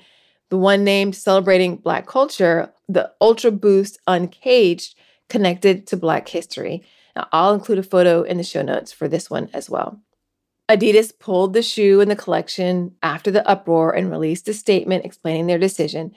the 0.49 0.57
one 0.57 0.83
named 0.83 1.15
celebrating 1.15 1.75
Black 1.75 2.07
culture, 2.07 2.73
the 2.87 3.11
Ultra 3.21 3.51
Boost 3.51 3.99
Uncaged, 4.07 4.95
connected 5.29 5.85
to 5.85 5.95
Black 5.95 6.27
history. 6.27 6.81
Now, 7.15 7.27
I'll 7.31 7.53
include 7.53 7.77
a 7.77 7.83
photo 7.83 8.23
in 8.23 8.37
the 8.37 8.43
show 8.43 8.63
notes 8.63 8.91
for 8.91 9.07
this 9.07 9.29
one 9.29 9.47
as 9.53 9.69
well. 9.69 10.01
Adidas 10.69 11.17
pulled 11.17 11.53
the 11.53 11.63
shoe 11.63 11.99
in 11.99 12.09
the 12.09 12.15
collection 12.15 12.95
after 13.01 13.31
the 13.31 13.47
uproar 13.49 13.91
and 13.91 14.11
released 14.11 14.47
a 14.47 14.53
statement 14.53 15.03
explaining 15.03 15.47
their 15.47 15.57
decision. 15.57 16.13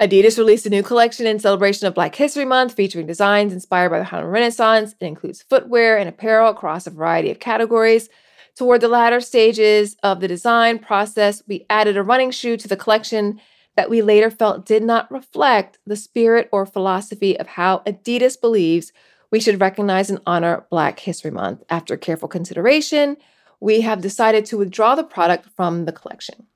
Adidas 0.00 0.38
released 0.38 0.66
a 0.66 0.70
new 0.70 0.82
collection 0.82 1.24
in 1.24 1.38
celebration 1.38 1.86
of 1.86 1.94
Black 1.94 2.16
History 2.16 2.44
Month 2.44 2.74
featuring 2.74 3.06
designs 3.06 3.52
inspired 3.52 3.90
by 3.90 3.98
the 3.98 4.04
Harlem 4.04 4.30
Renaissance. 4.30 4.96
It 4.98 5.06
includes 5.06 5.42
footwear 5.42 5.98
and 5.98 6.08
apparel 6.08 6.50
across 6.50 6.86
a 6.86 6.90
variety 6.90 7.30
of 7.30 7.38
categories. 7.38 8.08
Toward 8.56 8.80
the 8.80 8.88
latter 8.88 9.20
stages 9.20 9.96
of 10.02 10.20
the 10.20 10.26
design 10.26 10.80
process, 10.80 11.42
we 11.46 11.66
added 11.70 11.96
a 11.96 12.02
running 12.02 12.32
shoe 12.32 12.56
to 12.56 12.66
the 12.66 12.76
collection 12.76 13.40
that 13.76 13.88
we 13.88 14.02
later 14.02 14.30
felt 14.30 14.66
did 14.66 14.82
not 14.82 15.10
reflect 15.12 15.78
the 15.86 15.96
spirit 15.96 16.48
or 16.50 16.66
philosophy 16.66 17.38
of 17.38 17.46
how 17.46 17.82
Adidas 17.86 18.40
believes 18.40 18.92
we 19.30 19.38
should 19.38 19.60
recognize 19.60 20.10
and 20.10 20.20
honor 20.26 20.66
Black 20.70 20.98
History 20.98 21.30
Month. 21.30 21.62
After 21.70 21.96
careful 21.96 22.28
consideration, 22.28 23.16
we 23.60 23.82
have 23.82 24.00
decided 24.00 24.46
to 24.46 24.58
withdraw 24.58 24.94
the 24.94 25.04
product 25.04 25.48
from 25.54 25.84
the 25.84 25.92
collection. 25.92 26.46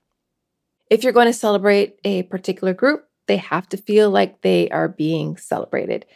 If 0.90 1.04
you're 1.04 1.12
going 1.12 1.26
to 1.26 1.32
celebrate 1.32 1.98
a 2.04 2.24
particular 2.24 2.74
group, 2.74 3.06
they 3.26 3.36
have 3.38 3.68
to 3.70 3.76
feel 3.76 4.10
like 4.10 4.40
they 4.40 4.68
are 4.70 4.88
being 4.88 5.36
celebrated. 5.36 6.06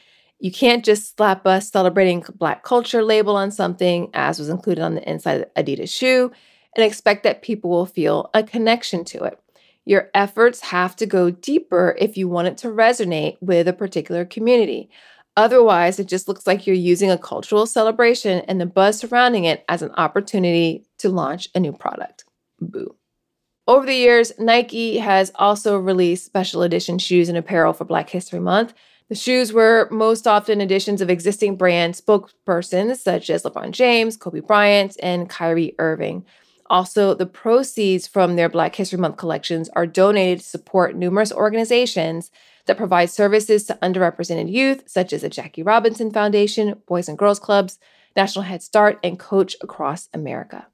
You 0.40 0.52
can't 0.52 0.84
just 0.84 1.16
slap 1.16 1.44
a 1.46 1.60
celebrating 1.60 2.24
Black 2.34 2.62
culture 2.62 3.02
label 3.02 3.36
on 3.36 3.50
something, 3.50 4.10
as 4.14 4.38
was 4.38 4.48
included 4.48 4.82
on 4.82 4.94
the 4.94 5.08
inside 5.08 5.40
of 5.40 5.54
Adidas 5.54 5.90
shoe, 5.90 6.30
and 6.76 6.84
expect 6.84 7.22
that 7.24 7.42
people 7.42 7.70
will 7.70 7.86
feel 7.86 8.30
a 8.34 8.42
connection 8.42 9.04
to 9.06 9.24
it. 9.24 9.38
Your 9.84 10.10
efforts 10.14 10.60
have 10.60 10.94
to 10.96 11.06
go 11.06 11.30
deeper 11.30 11.96
if 11.98 12.16
you 12.16 12.28
want 12.28 12.48
it 12.48 12.58
to 12.58 12.68
resonate 12.68 13.38
with 13.40 13.66
a 13.66 13.72
particular 13.72 14.24
community. 14.24 14.90
Otherwise, 15.38 16.00
it 16.00 16.08
just 16.08 16.26
looks 16.26 16.48
like 16.48 16.66
you're 16.66 16.74
using 16.74 17.12
a 17.12 17.16
cultural 17.16 17.64
celebration 17.64 18.40
and 18.48 18.60
the 18.60 18.66
buzz 18.66 18.98
surrounding 18.98 19.44
it 19.44 19.64
as 19.68 19.82
an 19.82 19.92
opportunity 19.92 20.84
to 20.98 21.08
launch 21.08 21.48
a 21.54 21.60
new 21.60 21.72
product. 21.72 22.24
Boo. 22.60 22.96
Over 23.68 23.86
the 23.86 23.94
years, 23.94 24.32
Nike 24.40 24.98
has 24.98 25.30
also 25.36 25.78
released 25.78 26.26
special 26.26 26.62
edition 26.62 26.98
shoes 26.98 27.28
and 27.28 27.38
apparel 27.38 27.72
for 27.72 27.84
Black 27.84 28.10
History 28.10 28.40
Month. 28.40 28.74
The 29.10 29.14
shoes 29.14 29.52
were 29.52 29.88
most 29.92 30.26
often 30.26 30.60
editions 30.60 31.00
of 31.00 31.08
existing 31.08 31.54
brand 31.54 31.94
spokespersons 31.94 32.96
such 32.96 33.30
as 33.30 33.44
LeBron 33.44 33.70
James, 33.70 34.16
Kobe 34.16 34.40
Bryant, 34.40 34.96
and 35.00 35.30
Kyrie 35.30 35.76
Irving. 35.78 36.24
Also, 36.68 37.14
the 37.14 37.26
proceeds 37.26 38.08
from 38.08 38.34
their 38.34 38.48
Black 38.48 38.74
History 38.74 38.98
Month 38.98 39.18
collections 39.18 39.68
are 39.76 39.86
donated 39.86 40.40
to 40.40 40.44
support 40.44 40.96
numerous 40.96 41.30
organizations 41.30 42.32
that 42.68 42.76
provides 42.76 43.12
services 43.12 43.64
to 43.64 43.78
underrepresented 43.82 44.52
youth, 44.52 44.84
such 44.86 45.12
as 45.12 45.22
the 45.22 45.28
Jackie 45.28 45.64
Robinson 45.64 46.12
Foundation, 46.12 46.80
Boys 46.86 47.08
and 47.08 47.18
Girls 47.18 47.40
Clubs, 47.40 47.78
National 48.14 48.44
Head 48.44 48.62
Start, 48.62 49.00
and 49.02 49.18
Coach 49.18 49.56
Across 49.60 50.08
America. 50.14 50.68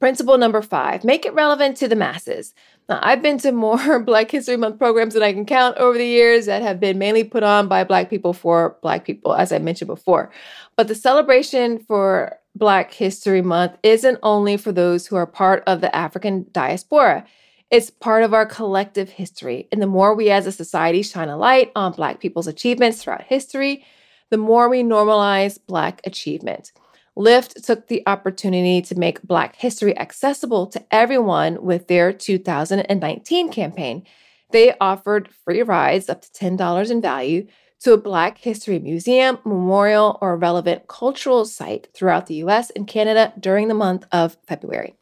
Principle 0.00 0.38
number 0.38 0.62
five 0.62 1.04
make 1.04 1.26
it 1.26 1.34
relevant 1.34 1.76
to 1.76 1.86
the 1.86 1.94
masses. 1.94 2.54
Now, 2.88 3.00
I've 3.02 3.20
been 3.20 3.38
to 3.38 3.52
more 3.52 3.98
Black 4.04 4.30
History 4.30 4.56
Month 4.56 4.78
programs 4.78 5.12
than 5.12 5.22
I 5.22 5.32
can 5.32 5.44
count 5.44 5.76
over 5.76 5.96
the 5.96 6.06
years 6.06 6.46
that 6.46 6.62
have 6.62 6.80
been 6.80 6.98
mainly 6.98 7.22
put 7.22 7.42
on 7.42 7.68
by 7.68 7.84
Black 7.84 8.08
people 8.08 8.32
for 8.32 8.78
Black 8.80 9.04
people, 9.04 9.34
as 9.34 9.52
I 9.52 9.58
mentioned 9.58 9.88
before. 9.88 10.32
But 10.74 10.88
the 10.88 10.94
celebration 10.94 11.78
for 11.80 12.38
Black 12.54 12.92
History 12.92 13.42
Month 13.42 13.76
isn't 13.82 14.18
only 14.22 14.56
for 14.56 14.72
those 14.72 15.06
who 15.06 15.16
are 15.16 15.26
part 15.26 15.62
of 15.66 15.82
the 15.82 15.94
African 15.94 16.46
diaspora. 16.50 17.26
It's 17.70 17.88
part 17.88 18.24
of 18.24 18.34
our 18.34 18.46
collective 18.46 19.10
history. 19.10 19.68
And 19.70 19.80
the 19.80 19.86
more 19.86 20.14
we 20.14 20.28
as 20.28 20.46
a 20.46 20.52
society 20.52 21.02
shine 21.02 21.28
a 21.28 21.36
light 21.36 21.70
on 21.76 21.92
Black 21.92 22.18
people's 22.18 22.48
achievements 22.48 23.00
throughout 23.00 23.22
history, 23.22 23.84
the 24.30 24.36
more 24.36 24.68
we 24.68 24.82
normalize 24.82 25.58
Black 25.68 26.00
achievement. 26.04 26.72
Lyft 27.16 27.64
took 27.64 27.86
the 27.86 28.02
opportunity 28.06 28.82
to 28.82 28.98
make 28.98 29.22
Black 29.22 29.54
history 29.54 29.96
accessible 29.96 30.66
to 30.66 30.84
everyone 30.90 31.62
with 31.62 31.86
their 31.86 32.12
2019 32.12 33.52
campaign. 33.52 34.04
They 34.50 34.74
offered 34.80 35.28
free 35.44 35.62
rides 35.62 36.08
up 36.08 36.22
to 36.22 36.28
$10 36.30 36.90
in 36.90 37.00
value 37.00 37.46
to 37.80 37.92
a 37.92 37.98
Black 37.98 38.38
History 38.38 38.78
museum, 38.78 39.38
memorial, 39.44 40.18
or 40.20 40.36
relevant 40.36 40.88
cultural 40.88 41.44
site 41.44 41.88
throughout 41.94 42.26
the 42.26 42.34
US 42.46 42.70
and 42.70 42.86
Canada 42.86 43.32
during 43.38 43.68
the 43.68 43.74
month 43.74 44.06
of 44.12 44.36
February. 44.46 44.94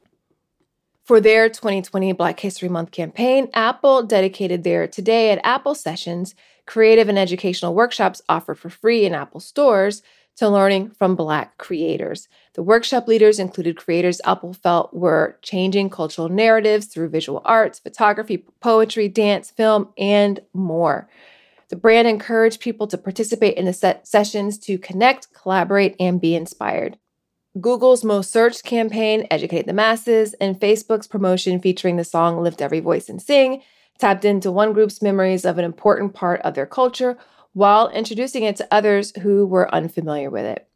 For 1.08 1.22
their 1.22 1.48
2020 1.48 2.12
Black 2.12 2.38
History 2.38 2.68
Month 2.68 2.90
campaign, 2.90 3.48
Apple 3.54 4.02
dedicated 4.02 4.62
their 4.62 4.86
Today 4.86 5.30
at 5.30 5.40
Apple 5.42 5.74
sessions, 5.74 6.34
creative 6.66 7.08
and 7.08 7.18
educational 7.18 7.74
workshops 7.74 8.20
offered 8.28 8.58
for 8.58 8.68
free 8.68 9.06
in 9.06 9.14
Apple 9.14 9.40
stores, 9.40 10.02
to 10.36 10.50
learning 10.50 10.90
from 10.90 11.16
Black 11.16 11.56
creators. 11.56 12.28
The 12.52 12.62
workshop 12.62 13.08
leaders 13.08 13.38
included 13.38 13.78
creators 13.78 14.20
Apple 14.26 14.52
felt 14.52 14.92
were 14.92 15.38
changing 15.40 15.88
cultural 15.88 16.28
narratives 16.28 16.88
through 16.88 17.08
visual 17.08 17.40
arts, 17.42 17.78
photography, 17.78 18.44
poetry, 18.60 19.08
dance, 19.08 19.50
film, 19.50 19.88
and 19.96 20.40
more. 20.52 21.08
The 21.70 21.76
brand 21.76 22.06
encouraged 22.06 22.60
people 22.60 22.86
to 22.86 22.98
participate 22.98 23.56
in 23.56 23.64
the 23.64 23.72
set 23.72 24.06
sessions 24.06 24.58
to 24.58 24.76
connect, 24.76 25.32
collaborate, 25.32 25.96
and 25.98 26.20
be 26.20 26.34
inspired. 26.34 26.98
Google's 27.60 28.04
most 28.04 28.30
searched 28.30 28.64
campaign, 28.64 29.26
Educate 29.30 29.66
the 29.66 29.72
Masses, 29.72 30.34
and 30.34 30.60
Facebook's 30.60 31.06
promotion 31.06 31.60
featuring 31.60 31.96
the 31.96 32.04
song 32.04 32.42
Lift 32.42 32.60
Every 32.60 32.80
Voice 32.80 33.08
and 33.08 33.20
Sing 33.20 33.62
tapped 33.98 34.24
into 34.24 34.52
one 34.52 34.72
group's 34.72 35.02
memories 35.02 35.44
of 35.44 35.58
an 35.58 35.64
important 35.64 36.14
part 36.14 36.40
of 36.42 36.54
their 36.54 36.66
culture 36.66 37.18
while 37.52 37.88
introducing 37.88 38.44
it 38.44 38.56
to 38.56 38.68
others 38.70 39.12
who 39.22 39.46
were 39.46 39.74
unfamiliar 39.74 40.30
with 40.30 40.44
it. 40.44 40.68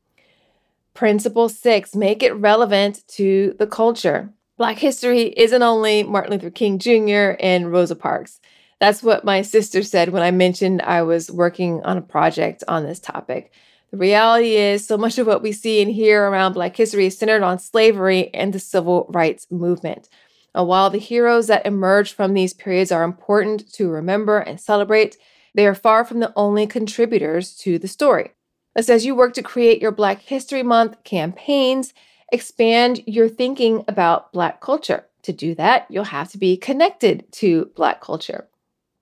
Principle 0.94 1.48
six 1.48 1.94
make 1.94 2.22
it 2.22 2.32
relevant 2.32 3.06
to 3.08 3.54
the 3.58 3.66
culture. 3.66 4.32
Black 4.56 4.78
history 4.78 5.32
isn't 5.36 5.62
only 5.62 6.02
Martin 6.02 6.32
Luther 6.32 6.50
King 6.50 6.78
Jr. 6.78 7.36
and 7.40 7.70
Rosa 7.70 7.96
Parks. 7.96 8.40
That's 8.80 9.02
what 9.02 9.24
my 9.24 9.42
sister 9.42 9.82
said 9.82 10.08
when 10.08 10.22
I 10.22 10.32
mentioned 10.32 10.82
I 10.82 11.02
was 11.02 11.30
working 11.30 11.82
on 11.84 11.96
a 11.96 12.02
project 12.02 12.64
on 12.66 12.84
this 12.84 12.98
topic. 12.98 13.52
The 13.92 13.98
reality 13.98 14.56
is, 14.56 14.86
so 14.86 14.96
much 14.96 15.18
of 15.18 15.26
what 15.26 15.42
we 15.42 15.52
see 15.52 15.82
and 15.82 15.90
hear 15.92 16.26
around 16.26 16.54
Black 16.54 16.74
history 16.74 17.06
is 17.06 17.18
centered 17.18 17.42
on 17.42 17.58
slavery 17.58 18.32
and 18.32 18.52
the 18.52 18.58
civil 18.58 19.04
rights 19.10 19.46
movement. 19.50 20.08
And 20.54 20.66
while 20.66 20.88
the 20.88 20.96
heroes 20.96 21.46
that 21.48 21.66
emerge 21.66 22.14
from 22.14 22.32
these 22.32 22.54
periods 22.54 22.90
are 22.90 23.04
important 23.04 23.70
to 23.74 23.90
remember 23.90 24.38
and 24.38 24.58
celebrate, 24.58 25.18
they 25.54 25.66
are 25.66 25.74
far 25.74 26.06
from 26.06 26.20
the 26.20 26.32
only 26.36 26.66
contributors 26.66 27.54
to 27.58 27.78
the 27.78 27.86
story. 27.86 28.32
As 28.74 28.88
as 28.88 29.04
you 29.04 29.14
work 29.14 29.34
to 29.34 29.42
create 29.42 29.82
your 29.82 29.92
Black 29.92 30.22
History 30.22 30.62
Month 30.62 31.04
campaigns, 31.04 31.92
expand 32.32 33.02
your 33.06 33.28
thinking 33.28 33.84
about 33.86 34.32
Black 34.32 34.62
culture. 34.62 35.04
To 35.24 35.34
do 35.34 35.54
that, 35.56 35.86
you'll 35.90 36.04
have 36.04 36.30
to 36.32 36.38
be 36.38 36.56
connected 36.56 37.30
to 37.32 37.70
Black 37.76 38.00
culture. 38.00 38.48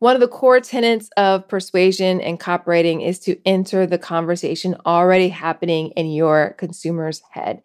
One 0.01 0.17
of 0.17 0.21
the 0.21 0.29
core 0.29 0.61
tenets 0.61 1.11
of 1.19 1.47
persuasion 1.47 2.23
and 2.23 2.41
copywriting 2.41 3.07
is 3.07 3.19
to 3.21 3.37
enter 3.45 3.87
the 3.87 3.99
conversation 3.99 4.75
already 4.87 5.29
happening 5.29 5.91
in 5.91 6.11
your 6.11 6.55
consumer's 6.57 7.21
head. 7.33 7.63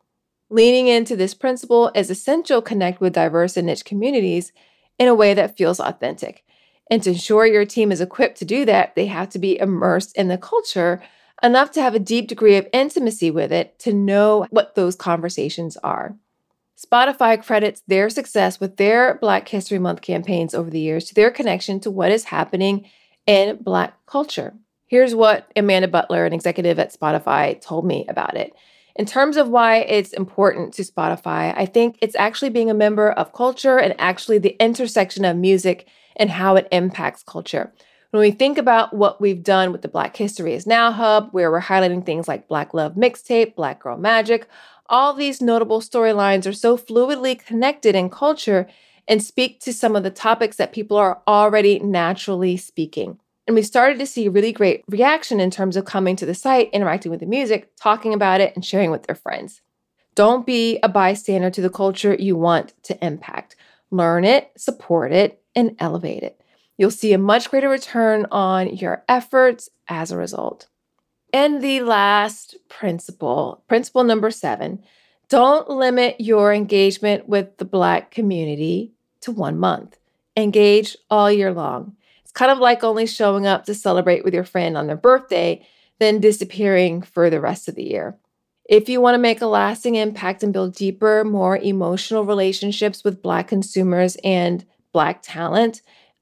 Leaning 0.50 0.88
into 0.88 1.16
this 1.16 1.34
principle 1.34 1.92
is 1.96 2.10
essential 2.10 2.62
connect 2.62 3.00
with 3.00 3.14
diverse 3.14 3.56
and 3.56 3.68
niche 3.68 3.86
communities 3.86 4.52
in 5.00 5.08
a 5.08 5.16
way 5.16 5.34
that 5.34 5.56
feels 5.56 5.80
authentic. 5.80 6.44
And 6.92 7.02
to 7.04 7.12
ensure 7.12 7.46
your 7.46 7.66
team 7.66 7.90
is 7.90 8.02
equipped 8.02 8.38
to 8.40 8.46
do 8.46 8.66
that, 8.66 8.96
they 8.96 9.06
have 9.06 9.30
to 9.30 9.40
be 9.40 9.58
immersed 9.58 10.14
in 10.18 10.28
the 10.28 10.38
culture 10.38 11.02
enough 11.42 11.72
to 11.72 11.82
have 11.82 11.96
a 11.96 12.00
deep 12.00 12.28
degree 12.28 12.58
of 12.58 12.68
intimacy 12.74 13.32
with 13.32 13.54
it 13.54 13.80
to 13.80 13.94
know 13.94 14.46
what 14.50 14.76
those 14.76 14.98
conversations 14.98 15.78
are. 15.78 16.18
Spotify 16.78 17.42
credits 17.42 17.82
their 17.88 18.10
success 18.10 18.60
with 18.60 18.76
their 18.78 19.16
Black 19.16 19.48
History 19.48 19.80
Month 19.80 20.02
campaigns 20.02 20.54
over 20.54 20.70
the 20.70 20.80
years 20.80 21.06
to 21.06 21.16
their 21.16 21.32
connection 21.32 21.80
to 21.82 21.92
what 21.92 22.12
is 22.12 22.26
happening 22.26 22.90
in 23.26 23.58
Black 23.62 23.94
culture. 24.06 24.54
Here's 24.88 25.16
what 25.16 25.50
Amanda 25.56 25.88
Butler, 25.88 26.26
an 26.26 26.34
executive 26.34 26.78
at 26.78 26.94
Spotify, 26.94 27.60
told 27.62 27.86
me 27.86 28.06
about 28.10 28.36
it. 28.36 28.54
In 28.96 29.06
terms 29.06 29.36
of 29.36 29.50
why 29.50 29.78
it's 29.78 30.14
important 30.14 30.74
to 30.74 30.84
Spotify, 30.84 31.54
I 31.58 31.66
think 31.66 31.98
it's 32.02 32.16
actually 32.16 32.50
being 32.50 32.70
a 32.70 32.76
member 32.76 33.10
of 33.10 33.34
culture 33.34 33.78
and 33.78 33.96
actually 33.98 34.38
the 34.38 34.56
intersection 34.60 35.26
of 35.26 35.38
music 35.38 35.88
and 36.16 36.30
how 36.30 36.56
it 36.56 36.68
impacts 36.72 37.24
culture. 37.24 37.74
When 38.12 38.22
we 38.22 38.32
think 38.32 38.58
about 38.58 38.94
what 38.94 39.20
we've 39.20 39.44
done 39.44 39.74
with 39.74 39.82
the 39.82 39.90
Black 39.90 40.16
History 40.16 40.54
is 40.54 40.66
Now 40.66 40.92
Hub, 40.92 41.30
where 41.32 41.52
we're 41.52 41.60
highlighting 41.60 42.06
things 42.06 42.30
like 42.30 42.48
Black 42.48 42.74
Love 42.74 42.94
Mixtape, 42.94 43.56
Black 43.56 43.82
Girl 43.82 43.98
Magic, 43.98 44.48
all 44.90 45.14
these 45.14 45.42
notable 45.42 45.82
storylines 45.82 46.46
are 46.46 46.54
so 46.54 46.78
fluidly 46.78 47.38
connected 47.38 47.96
in 47.96 48.10
culture, 48.10 48.68
and 49.08 49.22
speak 49.22 49.60
to 49.60 49.72
some 49.72 49.96
of 49.96 50.04
the 50.04 50.10
topics 50.10 50.58
that 50.58 50.74
people 50.74 50.98
are 50.98 51.22
already 51.28 51.80
naturally 51.80 52.58
speaking. 52.58 53.20
And 53.48 53.56
we 53.56 53.62
started 53.62 54.00
to 54.00 54.08
see 54.08 54.28
really 54.28 54.52
great 54.52 54.84
reaction 54.88 55.40
in 55.40 55.52
terms 55.52 55.78
of 55.78 55.86
coming 55.86 56.16
to 56.16 56.26
the 56.26 56.34
site, 56.34 56.72
interacting 56.74 57.12
with 57.12 57.20
the 57.20 57.28
music, 57.28 57.72
talking 57.76 58.14
about 58.14 58.42
it, 58.42 58.56
and 58.56 58.66
sharing 58.66 58.90
with 58.90 59.04
their 59.04 59.16
friends. 59.16 59.62
Don't 60.16 60.46
be 60.46 60.80
a 60.82 60.90
bystander 60.90 61.52
to 61.52 61.62
the 61.62 61.70
culture 61.70 62.16
you 62.16 62.36
want 62.36 62.74
to 62.84 63.06
impact. 63.06 63.56
Learn 63.92 64.26
it, 64.26 64.52
support 64.58 65.12
it, 65.12 65.44
and 65.56 65.76
elevate 65.78 66.24
it. 66.24 66.42
You'll 66.78 66.92
see 66.92 67.14
a 67.14 67.18
much 67.18 67.52
greater 67.52 67.70
return 67.70 68.26
on 68.32 68.76
your 68.76 69.04
efforts 69.08 69.70
as 69.88 70.12
a 70.12 70.18
result. 70.18 70.68
And 71.36 71.62
the 71.62 71.82
last 71.82 72.56
principle, 72.70 73.62
principle 73.68 74.06
number 74.06 74.32
seven, 74.32 74.82
don't 75.28 75.70
limit 75.70 76.16
your 76.22 76.54
engagement 76.54 77.28
with 77.28 77.58
the 77.58 77.66
Black 77.66 78.10
community 78.10 78.94
to 79.20 79.34
one 79.34 79.60
month. 79.60 79.98
Engage 80.38 80.96
all 81.10 81.30
year 81.30 81.52
long. 81.52 81.98
It's 82.24 82.32
kind 82.32 82.54
of 82.54 82.60
like 82.60 82.86
only 82.86 83.06
showing 83.06 83.46
up 83.46 83.66
to 83.66 83.76
celebrate 83.76 84.24
with 84.24 84.34
your 84.34 84.46
friend 84.46 84.78
on 84.78 84.88
their 84.88 84.96
birthday, 84.96 85.68
then 86.00 86.22
disappearing 86.22 87.02
for 87.02 87.30
the 87.30 87.42
rest 87.42 87.68
of 87.68 87.76
the 87.76 87.84
year. 87.84 88.16
If 88.64 88.88
you 88.88 89.02
want 89.02 89.16
to 89.16 89.20
make 89.20 89.42
a 89.42 89.46
lasting 89.46 89.96
impact 89.96 90.42
and 90.42 90.54
build 90.54 90.74
deeper, 90.74 91.26
more 91.26 91.58
emotional 91.58 92.24
relationships 92.24 93.04
with 93.04 93.22
Black 93.22 93.50
consumers 93.50 94.16
and 94.24 94.64
Black 94.94 95.22
talent, 95.22 95.82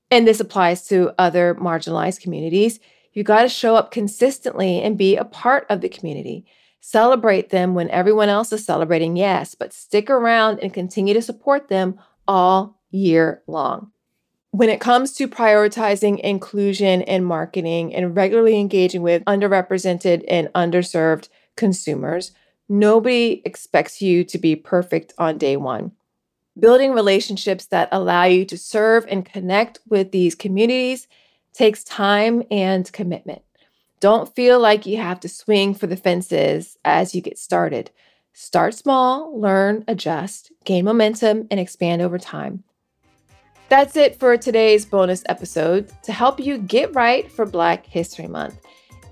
and 0.09 0.27
this 0.27 0.39
applies 0.39 0.87
to 0.87 1.11
other 1.19 1.53
marginalized 1.53 2.19
communities, 2.19 2.79
you 3.13 3.23
got 3.23 3.43
to 3.43 3.49
show 3.49 3.75
up 3.75 3.91
consistently 3.91 4.81
and 4.81 4.97
be 4.97 5.15
a 5.15 5.25
part 5.25 5.65
of 5.69 5.81
the 5.81 5.89
community. 5.89 6.45
Celebrate 6.81 7.49
them 7.49 7.75
when 7.75 7.89
everyone 7.89 8.29
else 8.29 8.51
is 8.51 8.65
celebrating, 8.65 9.15
yes, 9.15 9.55
but 9.55 9.71
stick 9.71 10.09
around 10.09 10.59
and 10.59 10.73
continue 10.73 11.13
to 11.13 11.21
support 11.21 11.69
them 11.69 11.97
all 12.27 12.79
year 12.91 13.41
long. 13.47 13.91
When 14.51 14.69
it 14.69 14.81
comes 14.81 15.13
to 15.13 15.27
prioritizing 15.27 16.19
inclusion 16.19 17.01
in 17.01 17.23
marketing 17.23 17.95
and 17.95 18.15
regularly 18.15 18.59
engaging 18.59 19.01
with 19.01 19.23
underrepresented 19.25 20.25
and 20.27 20.49
underserved 20.53 21.29
consumers, 21.55 22.33
nobody 22.69 23.41
expects 23.45 24.01
you 24.01 24.23
to 24.25 24.37
be 24.37 24.55
perfect 24.55 25.13
on 25.17 25.37
day 25.37 25.57
one. 25.57 25.91
Building 26.59 26.93
relationships 26.93 27.65
that 27.67 27.89
allow 27.91 28.25
you 28.25 28.45
to 28.45 28.57
serve 28.57 29.05
and 29.09 29.25
connect 29.25 29.79
with 29.89 30.11
these 30.11 30.35
communities 30.35 31.07
takes 31.53 31.83
time 31.83 32.43
and 32.51 32.91
commitment. 32.91 33.41
Don't 33.99 34.35
feel 34.35 34.59
like 34.59 34.85
you 34.85 34.97
have 34.97 35.19
to 35.21 35.29
swing 35.29 35.73
for 35.73 35.87
the 35.87 35.95
fences 35.95 36.77
as 36.83 37.15
you 37.15 37.21
get 37.21 37.37
started. 37.37 37.91
Start 38.33 38.73
small, 38.73 39.39
learn, 39.39 39.85
adjust, 39.87 40.51
gain 40.65 40.85
momentum, 40.85 41.47
and 41.49 41.59
expand 41.59 42.01
over 42.01 42.17
time. 42.17 42.63
That's 43.69 43.95
it 43.95 44.19
for 44.19 44.35
today's 44.37 44.85
bonus 44.85 45.23
episode 45.27 45.91
to 46.03 46.11
help 46.11 46.39
you 46.39 46.57
get 46.57 46.93
right 46.93 47.31
for 47.31 47.45
Black 47.45 47.85
History 47.85 48.27
Month. 48.27 48.59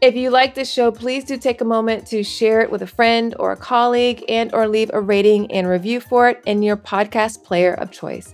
If 0.01 0.15
you 0.15 0.31
like 0.31 0.55
this 0.55 0.71
show, 0.71 0.91
please 0.91 1.23
do 1.23 1.37
take 1.37 1.61
a 1.61 1.65
moment 1.65 2.07
to 2.07 2.23
share 2.23 2.61
it 2.61 2.71
with 2.71 2.81
a 2.81 2.87
friend 2.87 3.35
or 3.39 3.51
a 3.51 3.57
colleague 3.57 4.25
and 4.27 4.51
or 4.53 4.67
leave 4.67 4.89
a 4.93 4.99
rating 4.99 5.51
and 5.51 5.67
review 5.67 5.99
for 5.99 6.27
it 6.29 6.41
in 6.45 6.63
your 6.63 6.75
podcast 6.75 7.43
player 7.43 7.75
of 7.75 7.91
choice. 7.91 8.33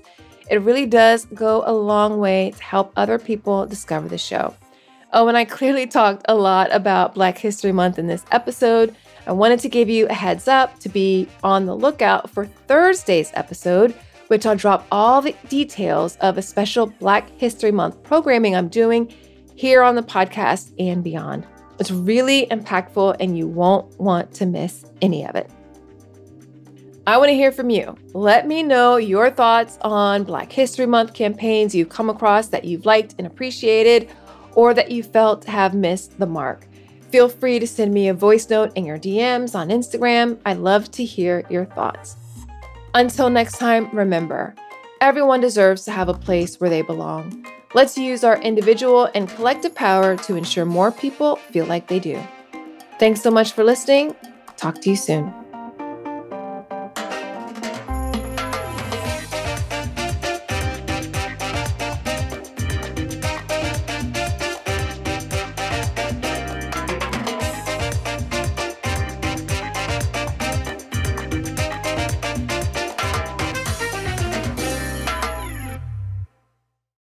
It 0.50 0.62
really 0.62 0.86
does 0.86 1.26
go 1.26 1.64
a 1.66 1.74
long 1.74 2.20
way 2.20 2.52
to 2.56 2.64
help 2.64 2.94
other 2.96 3.20
people 3.20 3.66
discover 3.66 4.08
the 4.08 4.18
show. 4.18 4.56
Oh, 5.14 5.28
and 5.28 5.38
I 5.38 5.46
clearly 5.46 5.88
talked 5.88 6.26
a 6.28 6.36
lot 6.36 6.74
about 6.74 7.16
Black 7.16 7.38
History 7.38 7.72
Month 7.72 7.98
in 8.00 8.08
this 8.08 8.26
episode. 8.32 8.96
I 9.26 9.32
wanted 9.32 9.60
to 9.62 9.70
give 9.70 9.90
you 9.90 10.08
a 10.08 10.14
heads 10.14 10.48
up 10.48 10.80
to 10.80 10.90
be 10.90 11.28
on 11.44 11.66
the 11.66 11.76
lookout 11.76 12.30
for 12.30 12.46
Thursday's 12.46 13.32
episode, 13.34 13.94
which 14.28 14.46
I'll 14.46 14.56
drop 14.56 14.86
all 14.92 15.22
the 15.22 15.36
details 15.50 16.18
of 16.18 16.38
a 16.38 16.42
special 16.42 16.88
Black 16.88 17.30
History 17.38 17.72
Month 17.72 18.04
programming 18.04 18.56
I'm 18.56 18.70
doing 18.70 19.14
here 19.56 19.82
on 19.82 19.96
the 19.96 20.04
podcast 20.04 20.72
and 20.80 21.04
beyond. 21.04 21.46
It's 21.80 21.92
really 21.92 22.48
impactful, 22.48 23.18
and 23.20 23.38
you 23.38 23.48
won't 23.48 24.00
want 24.00 24.34
to 24.36 24.46
miss 24.46 24.86
any 25.02 25.26
of 25.26 25.36
it. 25.36 25.50
I 27.08 27.16
want 27.18 27.30
to 27.30 27.36
hear 27.36 27.54
from 27.54 27.70
you. 27.70 27.96
Let 28.14 28.48
me 28.48 28.64
know 28.64 28.98
your 28.98 29.32
thoughts 29.32 29.78
on 29.80 30.26
Black 30.26 30.52
History 30.52 30.86
Month 30.86 31.14
campaigns 31.14 31.74
you've 31.74 31.88
come 31.88 32.10
across 32.10 32.50
that 32.50 32.66
you've 32.66 32.86
liked 32.86 33.16
and 33.18 33.26
appreciated 33.26 34.10
or 34.56 34.74
that 34.74 34.92
you 34.92 35.04
felt 35.04 35.46
have 35.46 35.74
missed 35.74 36.20
the 36.20 36.26
mark. 36.26 36.68
Feel 37.10 37.30
free 37.30 37.60
to 37.60 37.66
send 37.66 37.94
me 37.94 38.10
a 38.10 38.14
voice 38.14 38.50
note 38.50 38.74
in 38.76 38.84
your 38.84 39.00
DMs 39.00 39.56
on 39.56 39.70
Instagram. 39.70 40.38
I'd 40.46 40.58
love 40.58 40.92
to 40.92 41.06
hear 41.06 41.46
your 41.50 41.64
thoughts. 41.64 42.18
Until 42.94 43.30
next 43.30 43.58
time, 43.58 43.90
remember 43.96 44.54
everyone 45.00 45.40
deserves 45.40 45.86
to 45.86 45.92
have 45.92 46.10
a 46.10 46.14
place 46.14 46.60
where 46.60 46.70
they 46.70 46.82
belong. 46.82 47.48
Let's 47.74 47.98
use 47.98 48.26
our 48.26 48.38
individual 48.42 49.10
and 49.16 49.30
collective 49.30 49.74
power 49.74 50.18
to 50.18 50.36
ensure 50.36 50.66
more 50.66 50.92
people 50.92 51.38
feel 51.38 51.68
like 51.68 51.88
they 51.88 52.00
do. 52.00 52.22
Thanks 53.00 53.22
so 53.22 53.32
much 53.32 53.54
for 53.54 53.64
listening. 53.64 54.14
Talk 54.58 54.82
to 54.82 54.90
you 54.90 54.98
soon. 54.98 55.37